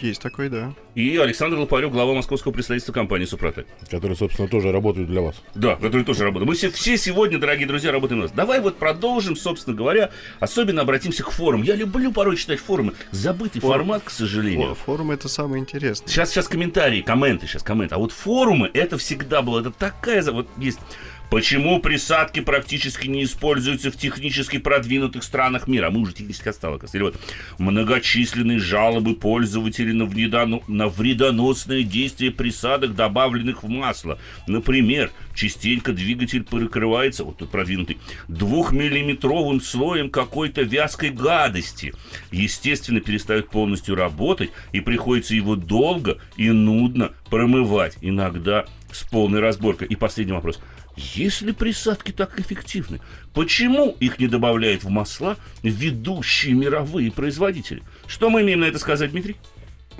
[0.00, 0.74] Есть такой, да.
[0.96, 3.68] и Александр Лопарев, глава московского представительства компании «Супротек».
[3.88, 5.40] которые, собственно, тоже работают для вас.
[5.54, 6.48] Да, который тоже работает.
[6.48, 8.32] Мы все, все сегодня, дорогие друзья, работаем у нас.
[8.32, 11.62] Давай вот продолжим, собственно говоря, особенно обратимся к форуму.
[11.62, 12.94] Я люблю порой читать форумы.
[13.12, 13.76] Забытый Форум.
[13.78, 14.70] формат, к сожалению.
[14.70, 16.08] Фо- Форум это самое интересное.
[16.08, 17.94] Сейчас, сейчас комментарии, комменты, сейчас комменты.
[17.94, 20.80] А вот форумы, это всегда было, это такая, вот есть...
[21.30, 25.88] Почему присадки практически не используются в технически продвинутых странах мира?
[25.88, 26.80] А мы уже технически отсталые.
[26.92, 27.20] Или вот
[27.58, 34.18] многочисленные жалобы пользователей на, вредоно- на вредоносные действия присадок, добавленных в масло.
[34.46, 41.92] Например, частенько двигатель перекрывается, вот тут продвинутый, двухмиллиметровым слоем какой-то вязкой гадости.
[42.32, 49.88] Естественно, перестает полностью работать, и приходится его долго и нудно промывать, иногда с полной разборкой.
[49.88, 50.58] И последний вопрос.
[50.98, 53.00] Если присадки так эффективны,
[53.32, 57.82] почему их не добавляют в масла ведущие мировые производители?
[58.06, 59.36] Что мы имеем на это сказать, Дмитрий?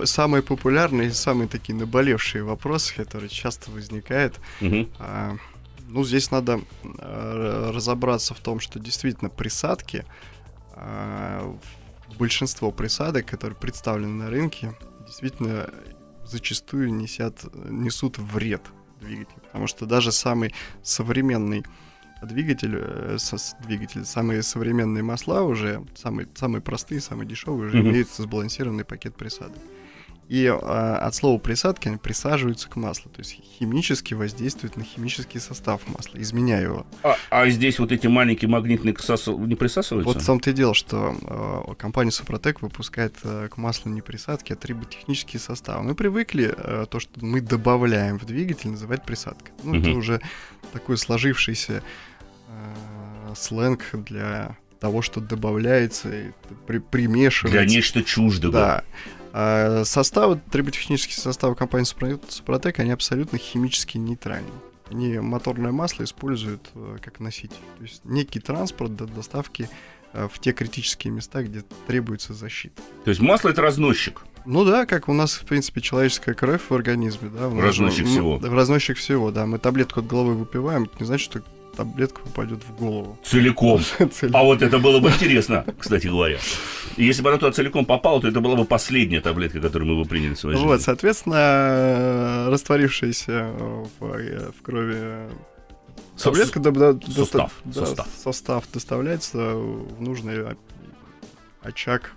[0.05, 4.89] Самые популярные и самые такие наболевшие вопросы, которые часто возникают, Мгм.
[4.99, 5.37] А,
[5.89, 6.61] ну, здесь надо
[6.99, 10.05] а, разобраться в том, что действительно присадки,
[10.75, 11.57] а,
[12.19, 14.75] большинство присадок, которые представлены на рынке,
[15.07, 15.71] действительно
[16.25, 18.63] зачастую несят, несут вред
[18.99, 19.41] двигателю.
[19.43, 21.65] Потому что даже самый современный
[22.23, 27.91] двигатель, э, со- двигатель, самые современные масла уже, самые, самые простые, самые дешевые, уже Мгм.
[27.91, 29.59] имеют сбалансированный пакет присадок.
[30.29, 35.41] И а, от слова присадки они присаживаются к маслу, то есть химически воздействуют на химический
[35.41, 36.87] состав масла, изменяя его.
[37.03, 40.13] А, а здесь вот эти маленькие магнитные не присасываются?
[40.13, 41.17] Вот в том-то и дело, что
[41.71, 45.83] э, компания Супротек выпускает э, к маслу не присадки, а триботехнические составы.
[45.83, 49.55] Мы привыкли э, то, что мы добавляем в двигатель, называть присадкой.
[49.65, 49.99] Ну, это Мгм.
[49.99, 50.21] уже
[50.75, 51.83] такой сложившийся
[52.49, 56.33] э, сленг для того, что добавляется
[56.67, 57.59] при- примешивается.
[57.59, 58.53] Для нечто чуждого.
[58.53, 58.85] Да.
[59.33, 64.51] А составы, триботехнические составы компании Супро- Супротек, они абсолютно химически нейтральны.
[64.91, 67.57] Они моторное масло используют э, как носитель.
[67.77, 69.69] То есть некий транспорт для доставки
[70.15, 72.81] э, в те критические места, где требуется защита.
[73.05, 74.23] То есть масло это разносчик.
[74.47, 77.51] Ну да, как у нас, в принципе, человеческая кровь в организме, да.
[77.51, 78.39] Разносчик ну, всего.
[78.39, 79.45] да, Разносчик всего, да.
[79.45, 81.43] Мы таблетку от головы выпиваем, это не значит, что
[81.79, 83.17] таблетка попадет в голову.
[83.25, 83.81] Целиком.
[84.33, 86.39] А вот это было бы интересно, кстати говоря.
[86.97, 90.09] Если бы она туда целиком попала, то это была бы последняя таблетка, которую мы бы
[90.09, 90.69] приняли в своей жизни.
[90.69, 93.53] Вот, соответственно, растворившаяся
[94.01, 95.29] в, э, в крови
[96.17, 98.09] Со- таблетка да, да, состав, да, состав.
[98.25, 100.57] состав доставляется в нужный
[101.63, 102.13] очаг,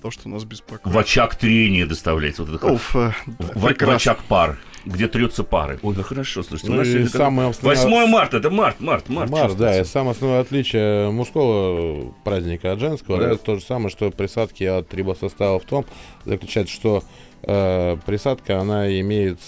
[0.00, 0.94] то, что нас беспокоит.
[0.94, 2.44] В очаг трения доставляется.
[2.44, 5.78] Вот это как- Уф, э, да, в, в очаг пар, где трется пары.
[5.82, 6.68] Ой, да хорошо, слушайте.
[6.70, 9.30] у Ну нас и сегодня как- самое основное- 8 марта, это март, март, март.
[9.30, 13.32] Март, да, и самое основное отличие мужского праздника от женского, да, Да.
[13.34, 15.84] это то же самое, что присадки от трибосостава в том,
[16.24, 17.02] заключается, что
[17.44, 19.40] э, присадка, она имеет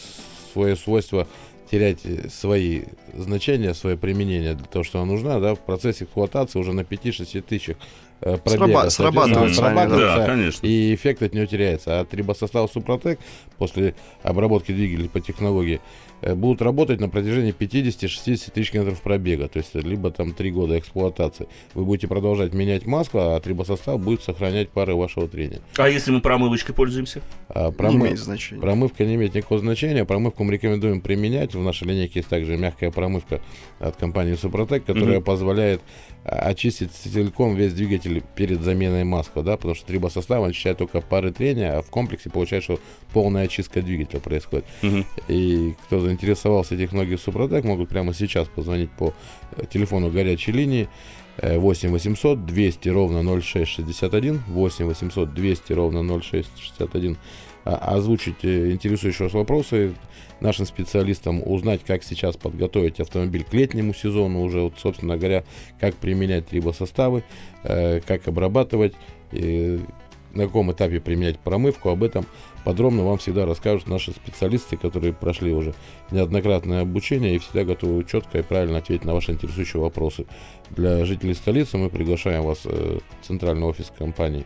[0.53, 1.27] свое свойство
[1.71, 2.01] терять
[2.33, 2.83] свои
[3.17, 7.41] значения, свое применение для того, что она нужна, да, в процессе эксплуатации уже на 5-6
[7.43, 7.77] тысячах
[8.21, 8.91] э, пробега.
[8.91, 10.27] Сраба- они, да.
[10.27, 10.67] конечно.
[10.67, 12.01] И эффект от него теряется.
[12.01, 13.19] А трибосостав Супротек
[13.59, 15.81] после обработки двигателей по технологии
[16.23, 19.49] э, будут работать на протяжении 50-60 тысяч километров пробега.
[19.49, 21.49] То есть либо там 3 года эксплуатации.
[21.75, 25.61] Вы будете продолжать менять масло, а трибосостав будет сохранять пары вашего трения.
[25.77, 27.21] А если мы промывочкой пользуемся?
[27.49, 28.61] А Не промы- имеет значения.
[28.61, 30.05] Промывка не имеет никакого значения.
[30.05, 31.55] Промывку мы рекомендуем применять.
[31.55, 33.04] В нашей линейке есть также мягкая промывка
[33.81, 35.25] от компании Супротек, которая Мгм.
[35.25, 35.81] позволяет
[36.25, 41.33] а, очистить целиком весь двигатель перед заменой масла, да, потому что трибосостав очищает только пары
[41.33, 44.65] трения, а в комплексе получается, что полная очистка двигателя происходит.
[44.83, 45.05] Мгм.
[45.29, 49.13] И кто заинтересовался технологией Супротек, могут прямо сейчас позвонить по
[49.57, 50.89] э, телефону горячей линии
[51.37, 57.17] э, 8 800 200 ровно 0661, 8 800 200 ровно 0661, а-
[57.65, 59.95] озвучить э, интересующие вас вопросы
[60.41, 65.45] нашим специалистам, узнать, как сейчас подготовить автомобиль к летнему сезону, уже, вот, собственно говоря,
[65.81, 67.25] как применять трибосоставы,
[67.63, 68.95] э, как обрабатывать,
[70.35, 72.27] на каком этапе применять промывку, об этом
[72.65, 75.75] подробно вам всегда расскажут наши специалисты, которые прошли уже
[76.11, 80.27] неоднократное обучение и всегда готовы четко и правильно ответить на ваши интересующие вопросы.
[80.71, 84.45] Для жителей столицы мы приглашаем вас э, в центральный офис компании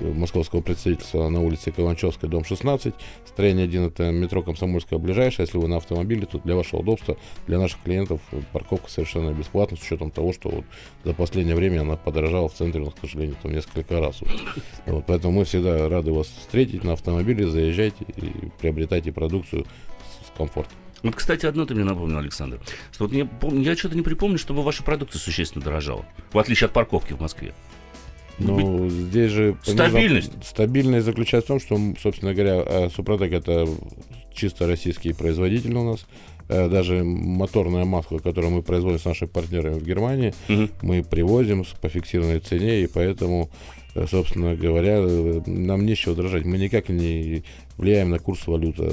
[0.00, 2.94] московского представительства на улице Каланчевской, дом 16.
[3.26, 5.44] Строение 1 это метро Комсомольская ближайшее.
[5.46, 9.76] Если вы на автомобиле, то для вашего удобства, для наших клиентов э, парковка совершенно бесплатна,
[9.76, 10.64] с учетом того, что вот
[11.04, 14.20] за последнее время она подорожала в центре, у к сожалению, там несколько раз.
[14.86, 19.66] Вот, поэтому мы всегда рады вас встретить на автомобиле, заезжайте и приобретайте продукцию
[20.26, 20.76] с комфортом.
[21.02, 22.60] Вот, кстати, одно ты мне напомнил, Александр.
[22.92, 23.28] Что вот мне
[23.62, 26.04] я что-то не припомню, чтобы ваша продукция существенно дорожала.
[26.32, 27.54] В отличие от парковки в Москве.
[28.46, 29.56] Ну, здесь же...
[29.62, 30.32] Стабильность.
[30.44, 33.66] Стабильность заключается в том, что, собственно говоря, э, Супротек это
[34.34, 36.06] чисто российский производитель у нас.
[36.48, 40.70] Э, Даже моторное масло, которое мы производим с нашими партнерами в Германии, Мгм.
[40.82, 43.48] мы привозим по фиксированной цене, и поэтому,
[43.94, 45.00] э, собственно говоря,
[45.46, 46.44] нам нечего дрожать.
[46.44, 47.44] Мы никак не
[47.78, 48.90] влияем на курс валюты.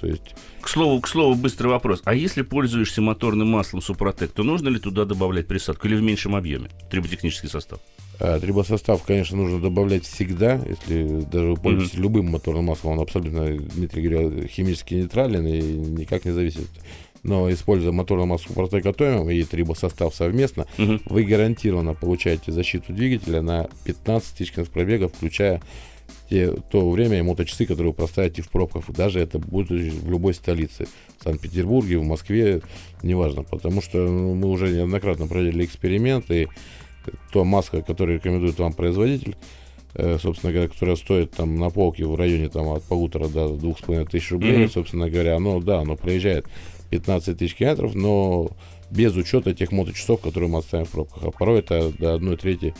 [0.00, 2.00] То есть К слову, к слову, быстрый вопрос.
[2.04, 6.34] А если пользуешься моторным маслом Супротек, то нужно ли туда добавлять присадку или в меньшем
[6.36, 6.68] объеме?
[6.90, 7.80] Триботехнический состав.
[8.20, 13.56] А, Трибосостав, конечно, нужно добавлять всегда, если даже вы пользуетесь любым моторным маслом, он абсолютно,
[13.56, 16.68] Дмитрий говорил, химически нейтрален и никак не зависит.
[17.22, 21.00] Но используя моторное масло Супротек Атомиум и трибосостав совместно, Мгм.
[21.06, 25.62] вы гарантированно получаете защиту двигателя на 15 тысяч пробега, включая
[26.28, 28.84] те, то время и моточасы, которые вы проставите в пробках.
[28.90, 30.86] Даже это будет в любой столице.
[31.18, 32.60] В Санкт-Петербурге, в Москве,
[33.02, 33.42] неважно.
[33.42, 36.42] Потому что ну, мы уже неоднократно проводили эксперименты.
[36.42, 36.48] И
[37.32, 39.36] то маска, которую рекомендует вам производитель,
[39.94, 43.78] э, собственно говоря, которая стоит там на полке в районе там от полутора до двух
[43.78, 44.70] с половиной тысяч рублей, Мгм.
[44.70, 46.46] собственно говоря, оно, да, оно проезжает
[46.90, 48.50] 15 тысяч километров, но
[48.90, 51.24] без учета тех моточасов, которые мы оставим в пробках.
[51.24, 52.74] А порой это до одной трети,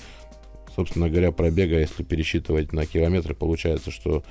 [0.76, 4.22] собственно говоря, пробега, если пересчитывать на километры, получается, что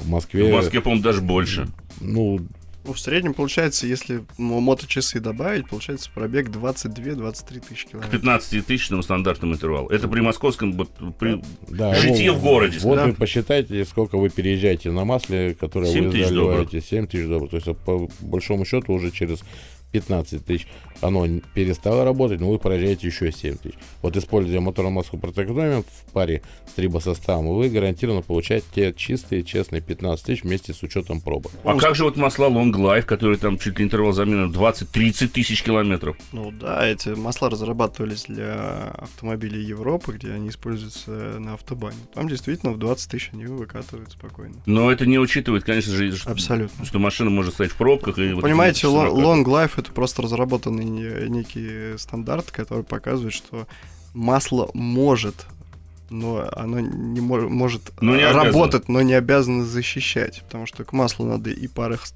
[0.00, 1.68] в Москве, В Москве, по-моему, даже больше.
[2.00, 2.40] ну,
[2.84, 8.22] Ну, в среднем получается, если мо- моточасы добавить, получается пробег 22-23 тысячи К километров.
[8.24, 9.88] 15-тысячному стандартному интервалу.
[9.88, 10.76] Это при московском,
[11.18, 11.40] при...
[11.68, 12.78] да, Житье вот- в городе.
[12.80, 13.06] Вот Да.
[13.06, 16.80] вы посчитайте, сколько вы переезжаете на масле, которое Семь вы тысяч заливаете.
[16.80, 17.50] 7 тысяч долларов.
[17.50, 19.42] То есть, по большому счету, уже через
[19.92, 20.66] 15 тысяч
[21.02, 23.74] оно перестало работать, но вы проезжаете еще 7 тысяч.
[24.00, 29.82] Вот используя моторное масло протокодомен в паре с трибосоставом, вы гарантированно получаете те чистые, честные
[29.82, 31.52] 15 тысяч вместе с учетом пробок.
[31.64, 35.62] А как же вот масла Long Life, которые там чуть ли интервал замены 20-30 тысяч
[35.62, 36.16] километров?
[36.32, 41.98] Ну да, эти масла разрабатывались для автомобилей Европы, где они используются на автобане.
[42.14, 44.54] Там действительно в 20 тысяч они выкатывают спокойно.
[44.66, 46.84] Но это не учитывает, конечно же, что, Абсолютно.
[46.84, 48.18] что машина может стоять в пробках.
[48.18, 48.86] И вот Понимаете.
[48.86, 53.66] Long Life это просто разработанный некий стандарт, который показывает, что
[54.14, 55.46] масло может,
[56.10, 60.42] но оно не мо- может Но не работать, но не обязано защищать.
[60.46, 61.68] Потому что к маслу надо и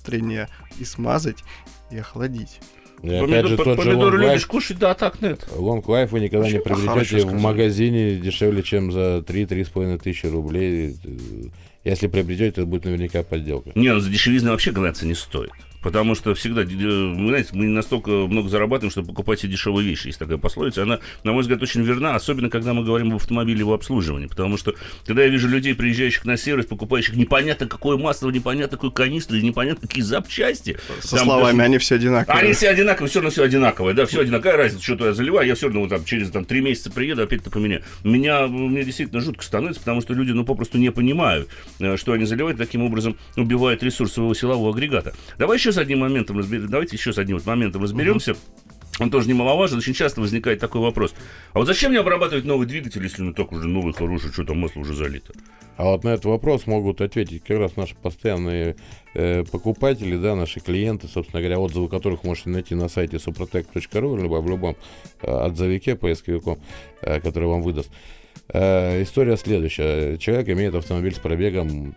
[0.05, 1.45] трения и смазать,
[1.91, 2.61] и охладить.
[3.03, 5.47] И опять Помидор- же, тот же помидоры Long Life, любишь кушать, да, так нет.
[5.55, 10.27] Long Life вы никогда не Очень хорошо приобретете в магазине дешевле, чем за 3-3,5 тысячи
[10.27, 10.97] рублей.
[11.85, 13.71] Если приобретете, это будет наверняка подделка.
[13.75, 15.53] Не, ну за дешевизной вообще гнаться не стоит.
[15.87, 19.89] Потому что всегда, э, вы знаете, мы не настолько много зарабатываем, чтобы покупать себе дешевые
[19.89, 20.09] вещи.
[20.09, 20.83] Есть такая пословица.
[20.83, 24.27] Она, на мой взгляд, очень верна, особенно когда мы говорим об автомобиле и его обслуживании.
[24.27, 24.75] Потому что,
[25.07, 29.87] когда я вижу людей, приезжающих на сервис, покупающих непонятно какое масло, непонятно какую канистру непонятно
[29.87, 30.77] какие запчасти.
[31.03, 32.43] Со там словами, даже- они все одинаковые.
[32.43, 34.57] Они все одинаковые, все равно все одинаковое, да, все одинаковое.
[34.57, 37.23] Разница, что то я заливаю, я все равно вот там через там три месяца приеду,
[37.23, 37.85] опять-то поменяю.
[38.03, 42.25] Меня, мне действительно жутко становится, потому что люди, ну, попросту не понимают, э, что они
[42.25, 45.15] заливают, таким образом убивают ресурс своего силового агрегата.
[45.39, 48.35] Давай еще с одним моментом разбер- давайте еще с одним вот моментом разберемся.
[48.99, 49.79] он тоже немаловажен.
[49.79, 51.15] Очень часто возникает такой вопрос.
[51.53, 54.59] А вот зачем мне обрабатывать новый двигатель, если ну так уже новый, хороший, что там
[54.59, 55.35] масло уже залито?
[55.77, 58.77] А вот на этот вопрос могут ответить как раз наши постоянные
[59.13, 64.37] э, покупатели, да, наши клиенты, собственно говоря, отзывы которых можете найти на сайте suprotec.ru, либо
[64.37, 64.77] в любом
[65.21, 66.59] э, отзывике поисковиком,
[67.03, 67.91] э, который вам выдаст.
[68.49, 70.17] Э, история следующая.
[70.17, 71.95] Человек имеет автомобиль с пробегом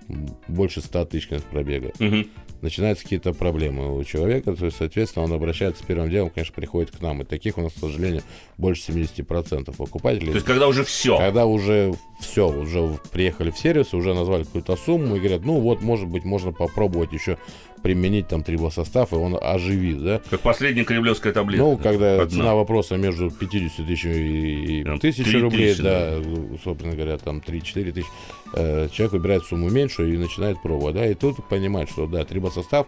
[0.50, 1.92] больше 100 тысяч пробега.
[2.00, 2.26] Угу.
[2.62, 7.02] Начинаются какие-то проблемы у человека, то есть, соответственно, он обращается первым делом, конечно, приходит к
[7.02, 7.22] нам.
[7.22, 8.22] И таких у нас, к сожалению,
[8.58, 10.32] больше 70% покупателей.
[10.32, 11.18] То есть, когда уже все.
[11.18, 15.82] Когда уже все, уже приехали в сервис, уже назвали какую-то сумму и говорят, ну вот,
[15.82, 17.38] может быть, можно попробовать еще
[17.82, 20.22] применить там трибосостав, и он оживит, да?
[20.30, 21.64] Как последняя кремлевская таблетка.
[21.64, 22.28] Ну, когда Одна.
[22.30, 27.92] цена вопроса между 50 тысяч и 1000 рублей, тысячи, да, да, собственно говоря, там 3-4
[27.92, 28.10] тысячи,
[28.54, 32.88] э, человек выбирает сумму меньше и начинает пробовать, да, и тут понимает, что, да, трибосостав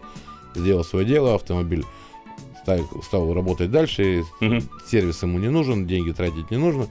[0.54, 1.84] сделал свое дело, автомобиль
[2.62, 4.58] стал, стал работать дальше, угу.
[4.86, 6.88] сервис ему не нужен, деньги тратить не нужно,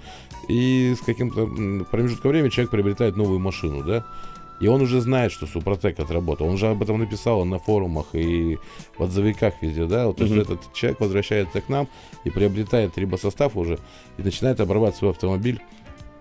[0.47, 1.47] и с каким-то
[1.89, 4.05] промежутком времени человек приобретает новую машину, да,
[4.61, 6.47] и он уже знает, что Супротек отработал.
[6.47, 8.59] Он же об этом написал на форумах и
[8.95, 10.07] в отзывиках везде, да.
[10.07, 11.89] Вот, то есть этот человек возвращается к нам
[12.23, 13.79] и приобретает трибосостав уже
[14.19, 15.59] и начинает обрабатывать свой автомобиль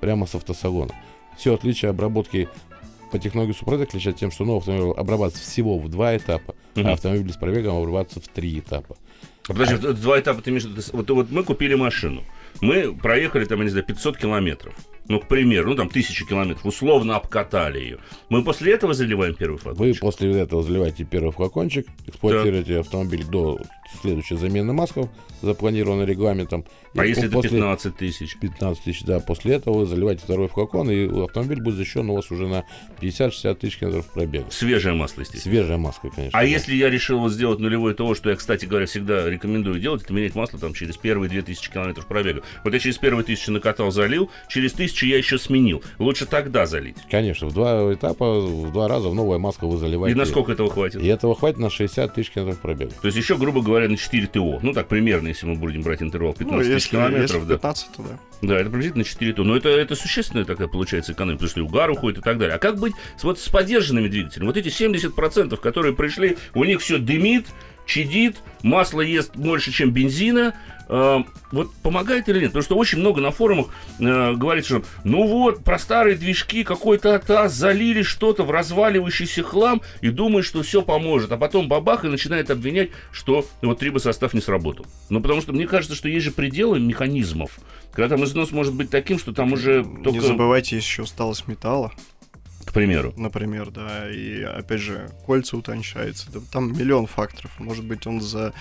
[0.01, 0.95] прямо с автосалона.
[1.37, 2.49] Все отличие обработки
[3.13, 6.89] по технологии Супротек отличается тем, что новый автомобиль обрабатывается всего в два этапа, угу.
[6.89, 8.97] а автомобиль с пробегом обрабатывается в три этапа.
[9.49, 9.93] А подожди, а...
[9.93, 12.23] два этапа ты имеешь вот, вот мы купили машину,
[12.63, 14.75] мы проехали там, я не знаю, 500 километров
[15.11, 17.99] ну, к примеру, ну, там, тысячи километров, условно обкатали ее.
[18.29, 19.81] Мы после этого заливаем первый флакончик?
[19.81, 22.87] Вы после этого заливаете первый флакончик, эксплуатируете так.
[22.87, 23.59] автомобиль до
[24.01, 25.09] следующей замены масков,
[25.43, 26.65] запланированной регламентом.
[26.97, 28.37] А если это 15 тысяч?
[28.39, 29.21] 15 тысяч, да.
[29.21, 32.65] После этого вы заливаете второй флакон, и автомобиль будет защищен у вас уже на
[33.01, 34.47] 50-60 тысяч километров пробега.
[34.51, 35.55] Свежее масло, естественно.
[35.55, 36.39] Свежая маска, конечно.
[36.39, 36.49] А да.
[36.49, 40.13] если я решил вот сделать нулевое того, что я, кстати говоря, всегда рекомендую делать, это
[40.13, 42.43] менять масло там через первые 2000 километров пробега.
[42.65, 45.83] Вот я через первые тысячи накатал, залил, через тысячу я еще сменил.
[45.99, 46.97] Лучше тогда залить.
[47.11, 50.17] Конечно, в два этапа, в два раза в новая маска вы заливаете.
[50.17, 51.03] И насколько этого хватит?
[51.03, 52.93] И этого хватит на 60 тысяч километров пробега.
[53.01, 54.59] То есть еще, грубо говоря, на 4 ТО.
[54.63, 57.23] Ну так примерно, если мы будем брать интервал 15 ну, тысяч километров.
[57.23, 57.97] Если 15, да.
[57.97, 58.19] то да.
[58.43, 59.45] Да, это приблизительно 4 ТО.
[59.45, 62.57] Но это, это существенная такая получается экономия, потому что и угар уходит и так далее.
[62.57, 64.47] А как быть с, вот, с поддержанными двигателями?
[64.47, 67.47] Вот эти 70%, которые пришли, у них все дымит,
[67.91, 70.55] чадит, масло ест больше, чем бензина,
[70.89, 71.19] э,
[71.51, 72.49] вот помогает или нет?
[72.49, 73.67] Потому что очень много на форумах
[73.99, 79.83] э, говорит, что ну вот, про старые движки какой-то АТАС залили что-то в разваливающийся хлам
[80.01, 81.33] и думает, что все поможет.
[81.33, 84.87] А потом бабах и начинает обвинять, что вот трибосостав не сработал.
[85.09, 87.59] Ну, потому что мне кажется, что есть же пределы механизмов.
[87.93, 90.11] Когда там износ может быть таким, что там уже только...
[90.11, 91.93] Не забывайте, есть еще усталость металла.
[92.71, 93.13] К примеру.
[93.17, 94.09] Например, да.
[94.11, 96.31] И опять же, кольца утончаются.
[96.31, 97.51] Да, там миллион факторов.
[97.59, 98.53] Может быть, он за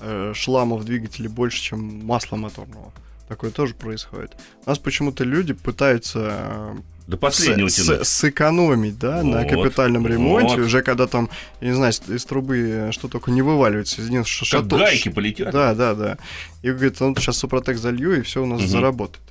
[0.00, 2.92] э, шлама в двигателе больше, чем масла моторного.
[3.28, 4.34] Такое тоже происходит.
[4.64, 6.76] У нас почему-то люди пытаются э,
[7.08, 10.66] до последнего с, с, сэкономить, да, вот, на капитальном ремонте, вот.
[10.66, 11.28] уже когда там,
[11.60, 15.52] я не знаю, из трубы что только не вываливается, из них что Как гайки полетят.
[15.52, 16.16] Да, да, да.
[16.62, 18.68] И говорит, ну сейчас Супротек залью, и все у нас угу.
[18.68, 19.22] заработает.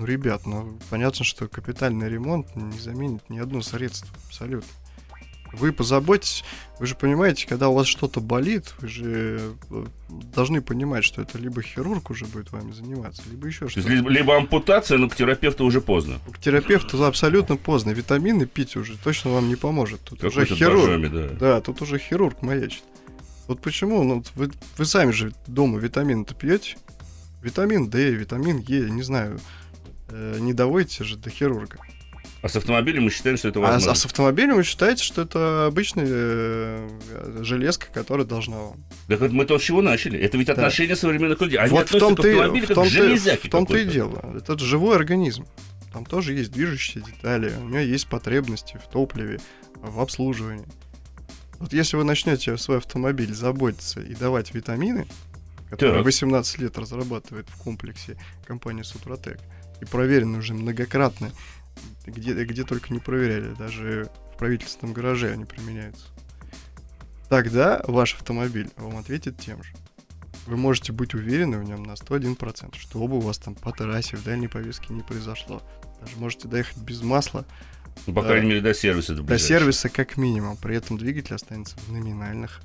[0.00, 4.08] Ну, ребят, ну понятно, что капитальный ремонт не заменит ни одно средство.
[4.28, 4.66] Абсолютно.
[5.52, 6.42] Вы позаботьтесь,
[6.78, 11.36] вы же понимаете, когда у вас что-то болит, вы же э, должны понимать, что это
[11.36, 13.90] либо хирург уже будет вами заниматься, либо еще что-то.
[13.90, 16.18] Либо, либо ампутация, но к терапевту уже поздно.
[16.32, 17.90] К терапевту абсолютно поздно.
[17.90, 20.00] Витамины пить уже точно вам не поможет.
[20.00, 20.80] Тут уже хирург.
[20.80, 21.28] Божами, да.
[21.34, 22.84] да, тут уже хирург маячит.
[23.48, 24.02] Вот почему?
[24.02, 26.78] Ну, вы, вы сами же дома витамины-то пьете.
[27.42, 29.40] Витамин D, витамин Е, не знаю
[30.10, 31.78] не доводите же до хирурга.
[32.42, 33.90] А с автомобилем мы считаем, что это возможно?
[33.90, 38.84] А, а с автомобилем вы считаете, что это обычная э, железка, которая должна вам.
[39.08, 40.18] Так вот мы то, с чего начали.
[40.18, 40.96] Это ведь отношения да.
[40.96, 41.58] современных людей.
[41.58, 44.24] Они вот в том-то, и, в том-то, в том-то и дело.
[44.34, 45.44] Это живой организм.
[45.92, 49.40] Там тоже есть движущиеся детали, у него есть потребности в топливе,
[49.74, 50.66] в обслуживании.
[51.58, 55.06] Вот если вы начнете свой автомобиль заботиться и давать витамины,
[55.68, 56.06] которые так.
[56.06, 59.38] 18 лет разрабатывает в комплексе компания Супротек,
[59.80, 61.30] и проверены уже многократно,
[62.06, 66.06] где, где только не проверяли, даже в правительственном гараже они применяются.
[67.28, 69.72] Тогда ваш автомобиль вам ответит тем же.
[70.46, 74.16] Вы можете быть уверены в нем на 101%, что оба у вас там по трассе
[74.16, 75.62] в дальней повестке не произошло.
[76.00, 77.44] Даже можете доехать без масла.
[78.06, 79.14] Ну, по крайней мере, до сервиса.
[79.14, 80.56] До, до сервиса как минимум.
[80.56, 82.62] При этом двигатель останется в номинальных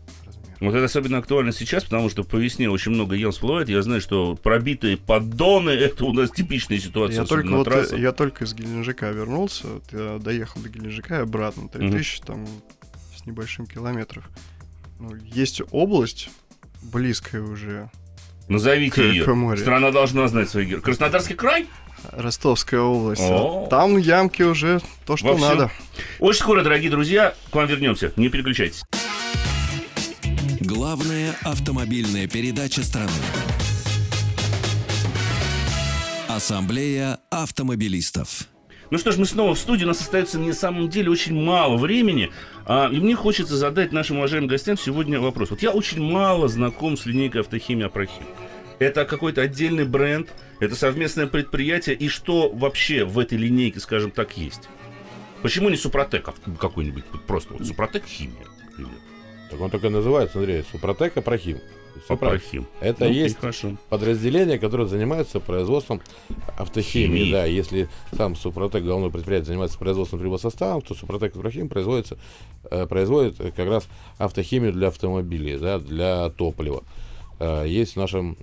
[0.60, 3.70] вот это особенно актуально сейчас, потому что по весне очень много ел всплывает.
[3.70, 7.22] Я знаю, что пробитые поддоны это у нас типичная ситуация.
[7.22, 11.22] Я только, вот, э, я только из Геленджика вернулся, вот я доехал до Геленджика и
[11.22, 12.26] обратно, 3000 mm-hmm.
[12.26, 12.48] там
[13.18, 14.30] с небольшим километров.
[15.00, 16.30] Ну, есть область
[16.82, 17.90] близкая уже
[18.48, 19.34] Назовите Какое ее.
[19.34, 19.60] море?
[19.60, 20.82] Страна должна знать свои герои.
[20.82, 21.68] Краснодарский край?
[22.12, 23.22] Ростовская область.
[23.24, 23.68] О.
[23.70, 25.46] Там ямки уже то, что Вовсю.
[25.46, 25.72] надо.
[26.20, 28.12] Очень скоро, дорогие друзья, к вам вернемся.
[28.16, 28.84] Не переключайтесь.
[30.86, 33.10] Главная автомобильная передача страны.
[36.28, 38.48] Ассамблея автомобилистов.
[38.92, 39.84] Ну что ж, мы снова в студии.
[39.84, 42.30] У нас остается на самом деле очень мало времени.
[42.68, 45.50] А, и мне хочется задать нашим уважаемым гостям сегодня вопрос.
[45.50, 48.28] Вот я очень мало знаком с линейкой автохимия Прохим.
[48.78, 50.30] Это какой-то отдельный бренд,
[50.60, 51.96] это совместное предприятие.
[51.96, 54.70] И что вообще в этой линейке, скажем так, есть?
[55.42, 56.30] Почему не Супротек
[56.60, 57.06] какой-нибудь?
[57.26, 58.46] Просто вот Супротек химия.
[59.50, 61.60] Так он только называется, Андрей, Супротек Апрахим.
[62.08, 62.68] Прохим.
[62.82, 63.78] Это Ну, есть Хорошо.
[63.90, 66.02] подразделение, которое занимается производством
[66.58, 67.20] автохимии.
[67.20, 67.32] Химии.
[67.32, 72.18] Да, если сам Супротек, главное предприятие, занимается производством трибосоставов, то Супротек Ибрахим производится,
[72.70, 73.88] э, производит э, как раз
[74.18, 76.84] автохимию для автомобилей, да, для топлива.
[77.40, 78.38] Э, есть в нашем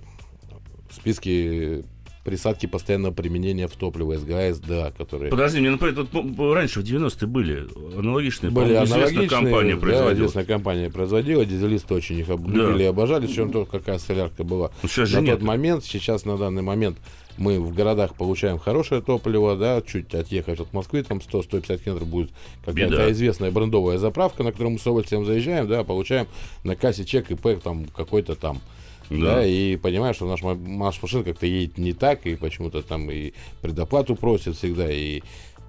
[0.89, 1.83] списке
[2.23, 6.83] присадки постоянного применения в топливо СГА, СДА, которые Подожди, мне напомнит, вот, м, раньше в
[6.83, 7.67] 90-е были
[7.97, 10.13] аналогичные, были аналогичные, компания да, производила.
[10.13, 12.83] известная компания производила, дизелисты очень их облюбили Да.
[12.83, 14.71] и обожали, причем только какая солярка была.
[14.81, 15.39] Ну, сейчас на нет.
[15.39, 16.97] тот момент, сейчас на данный момент
[17.37, 22.29] мы в городах получаем хорошее топливо, да, чуть отъехать от Москвы, там 100-150 километров будет
[22.63, 26.27] какая-то известная брендовая заправка, на которую мы с удовольствием заезжаем, да, получаем
[26.63, 28.61] на кассе чек ИП там какой-то там.
[29.09, 29.35] Да.
[29.35, 29.45] Да.
[29.45, 33.33] и понимаешь, что наш, ма- наш машина как-то едет не так, и почему-то там и
[33.61, 35.21] предоплату просят всегда, и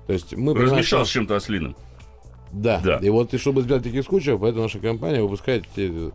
[0.07, 1.77] то есть мы Размешал с чем-то ослиным.
[2.53, 2.81] да.
[2.85, 2.99] Да.
[2.99, 6.11] И вот и чтобы избежать таких случаев, поэтому наша компания выпускает э,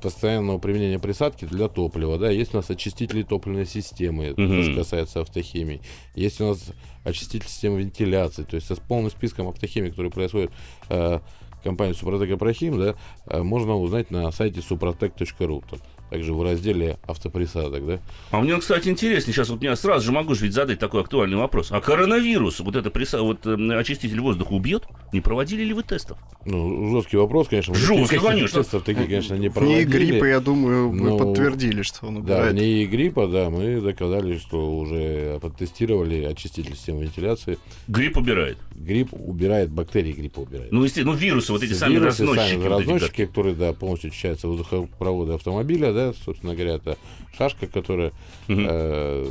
[0.00, 2.18] постоянного применения присадки для топлива.
[2.18, 4.62] Да, есть у нас очистители топливной системы, это Мгм.
[4.62, 5.80] что касается автохимии.
[6.14, 6.72] Есть у нас
[7.04, 10.50] очиститель системы вентиляции, то есть с полным списком автохимии, который происходит
[10.88, 11.20] э,
[11.64, 12.94] компании Супротек Апрахим, да,
[13.26, 15.64] э, можно узнать на сайте suprotec.ru.
[16.10, 17.98] Также в разделе автоприсадок, да.
[18.30, 21.36] А мне, кстати, интереснее, сейчас вот меня сразу же могу же ведь задать такой актуальный
[21.36, 21.68] вопрос.
[21.72, 23.22] А коронавирус, вот это приса...
[23.22, 24.84] вот, э, очиститель воздуха убьет?
[25.12, 26.18] Не проводили ли вы тестов?
[26.44, 27.72] Ну, жесткий вопрос, конечно.
[27.74, 28.62] Мы Жесткий, конечно.
[28.62, 29.84] Тестов такие, конечно, не Не проводили.
[29.84, 32.52] гриппа, я думаю, вы Ну, подтвердили, что он Да, убирает.
[32.52, 37.58] вне гриппа, да, мы доказали, что уже подтестировали очиститель системы вентиляции.
[37.88, 38.58] Грипп убирает.
[38.74, 40.70] Грипп убирает, бактерии гриппа убирает.
[40.70, 42.36] Ну, естественно, ну, вирусы, вот эти сами Вирусы, разносчики.
[42.50, 46.96] сами вот эти, разносчики, которые, да, полностью очищаются воздухопроводы автомобиля, да, собственно говоря, это
[47.36, 48.12] шашка, которая
[48.48, 48.66] Мгм.
[48.70, 49.26] э,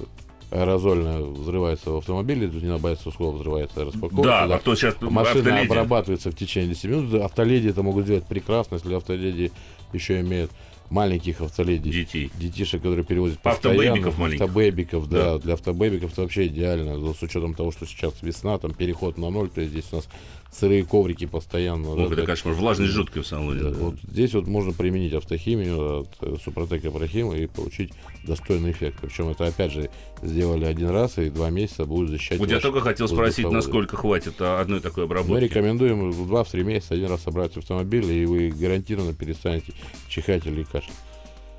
[0.51, 4.47] аэрозольно взрывается в автомобиле, тут не добавится слова, взрывается, распаковывается.
[4.47, 5.65] Да, а кто сейчас Машина автоледи?
[5.67, 7.13] обрабатывается в течение 10 минут.
[7.21, 9.51] Автоледи это могут сделать прекрасно, если автоледи
[9.93, 10.51] еще имеют
[10.91, 11.89] маленьких автоледи.
[11.89, 12.29] Детей.
[12.39, 14.19] Детишек, которые перевозят Автобэбиков постоянно.
[14.19, 14.41] маленьких.
[14.43, 15.23] Автобэбиков, да.
[15.33, 15.37] Да.
[15.39, 17.13] Для автобэбиков это вообще идеально.
[17.13, 20.07] С учетом того, что сейчас весна, там переход на ноль, то есть здесь у нас
[20.55, 21.89] сырые коврики постоянно.
[21.89, 22.53] Ох, да, это так- кошмар.
[22.55, 23.61] Влажность жуткая в салоне.
[23.61, 23.77] да, да.
[23.77, 27.91] Вот здесь вот можно применить автохимию от э, Супротека Прохима и получить
[28.25, 28.99] достойный эффект.
[29.01, 29.89] Причем это опять же
[30.21, 32.39] сделали один раз и два месяца будут защищать.
[32.39, 35.43] Вот я только хотел спросить, насколько хватит а, одной такой Мы обработки.
[35.43, 39.73] рекомендуем в 2-3 месяца один раз собрать автомобиль, и вы гарантированно перестанете
[40.07, 40.95] чихать или кашлять.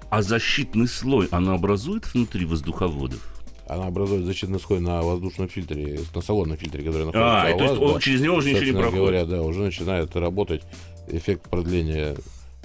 [0.08, 3.35] А защитный слой, она образует внутри воздуховодов?
[3.66, 7.64] Она образует защитный слой на воздушном фильтре, на салонном фильтре, который находится А, у то
[7.64, 8.00] есть вас, он- да.
[8.00, 8.96] через него уже ничего не проходит.
[9.00, 10.62] говоря, да, уже начинает работать
[11.08, 12.16] эффект продления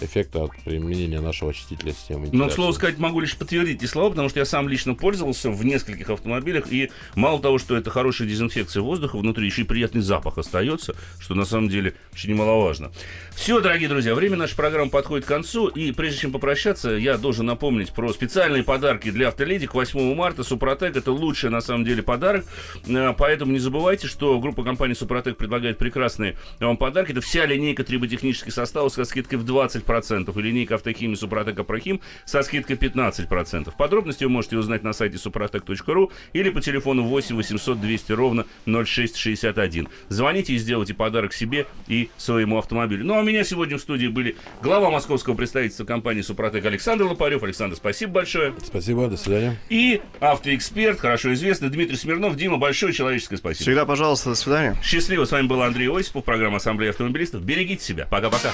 [0.01, 2.55] эффекта от применения нашего очистителя системы Но, к вентиляции.
[2.55, 6.09] слову сказать, могу лишь подтвердить эти слова, потому что я сам лично пользовался в нескольких
[6.09, 10.95] автомобилях, и мало того, что это хорошая дезинфекция воздуха, внутри еще и приятный запах остается,
[11.19, 12.91] что на самом деле очень немаловажно.
[13.35, 17.45] Все, дорогие друзья, время нашей программы подходит к концу, и прежде чем попрощаться, я должен
[17.45, 20.43] напомнить про специальные подарки для автоледи к 8 марта.
[20.43, 22.45] Супротек это лучший, на самом деле, подарок,
[22.87, 27.11] Э, поэтому не забывайте, что группа компании Супротек предлагает прекрасные вам подарки.
[27.11, 32.41] Это вся линейка триботехнических составов со скидкой в 20%, и линейка автохимии Супротек Апрохим со
[32.43, 33.73] скидкой 15%.
[33.77, 39.89] Подробности вы можете узнать на сайте suprotec.ru или по телефону 8 800 200 ровно 0661.
[40.09, 43.05] Звоните и сделайте подарок себе и своему автомобилю.
[43.05, 47.43] Ну а у меня сегодня в студии были глава московского представительства компании Супротек Александр Лопарев.
[47.43, 48.53] Александр, спасибо большое.
[48.63, 49.59] Спасибо, до свидания.
[49.69, 52.35] И автоэксперт, хорошо известный Дмитрий Смирнов.
[52.35, 53.63] Дима, большое человеческое спасибо.
[53.63, 54.77] Всегда, пожалуйста, до свидания.
[54.83, 57.43] Счастливо, с вами был Андрей Осипов, программа Ассамблея автомобилистов.
[57.43, 58.07] Берегите себя.
[58.09, 58.51] Пока-пока.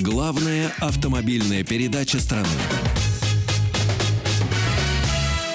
[0.00, 2.46] Главная автомобильная передача страны.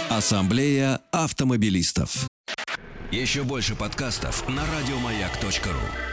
[0.10, 2.28] Ассамблея автомобилистов.
[3.10, 6.13] Еще больше подкастов на радиомаяк.ру.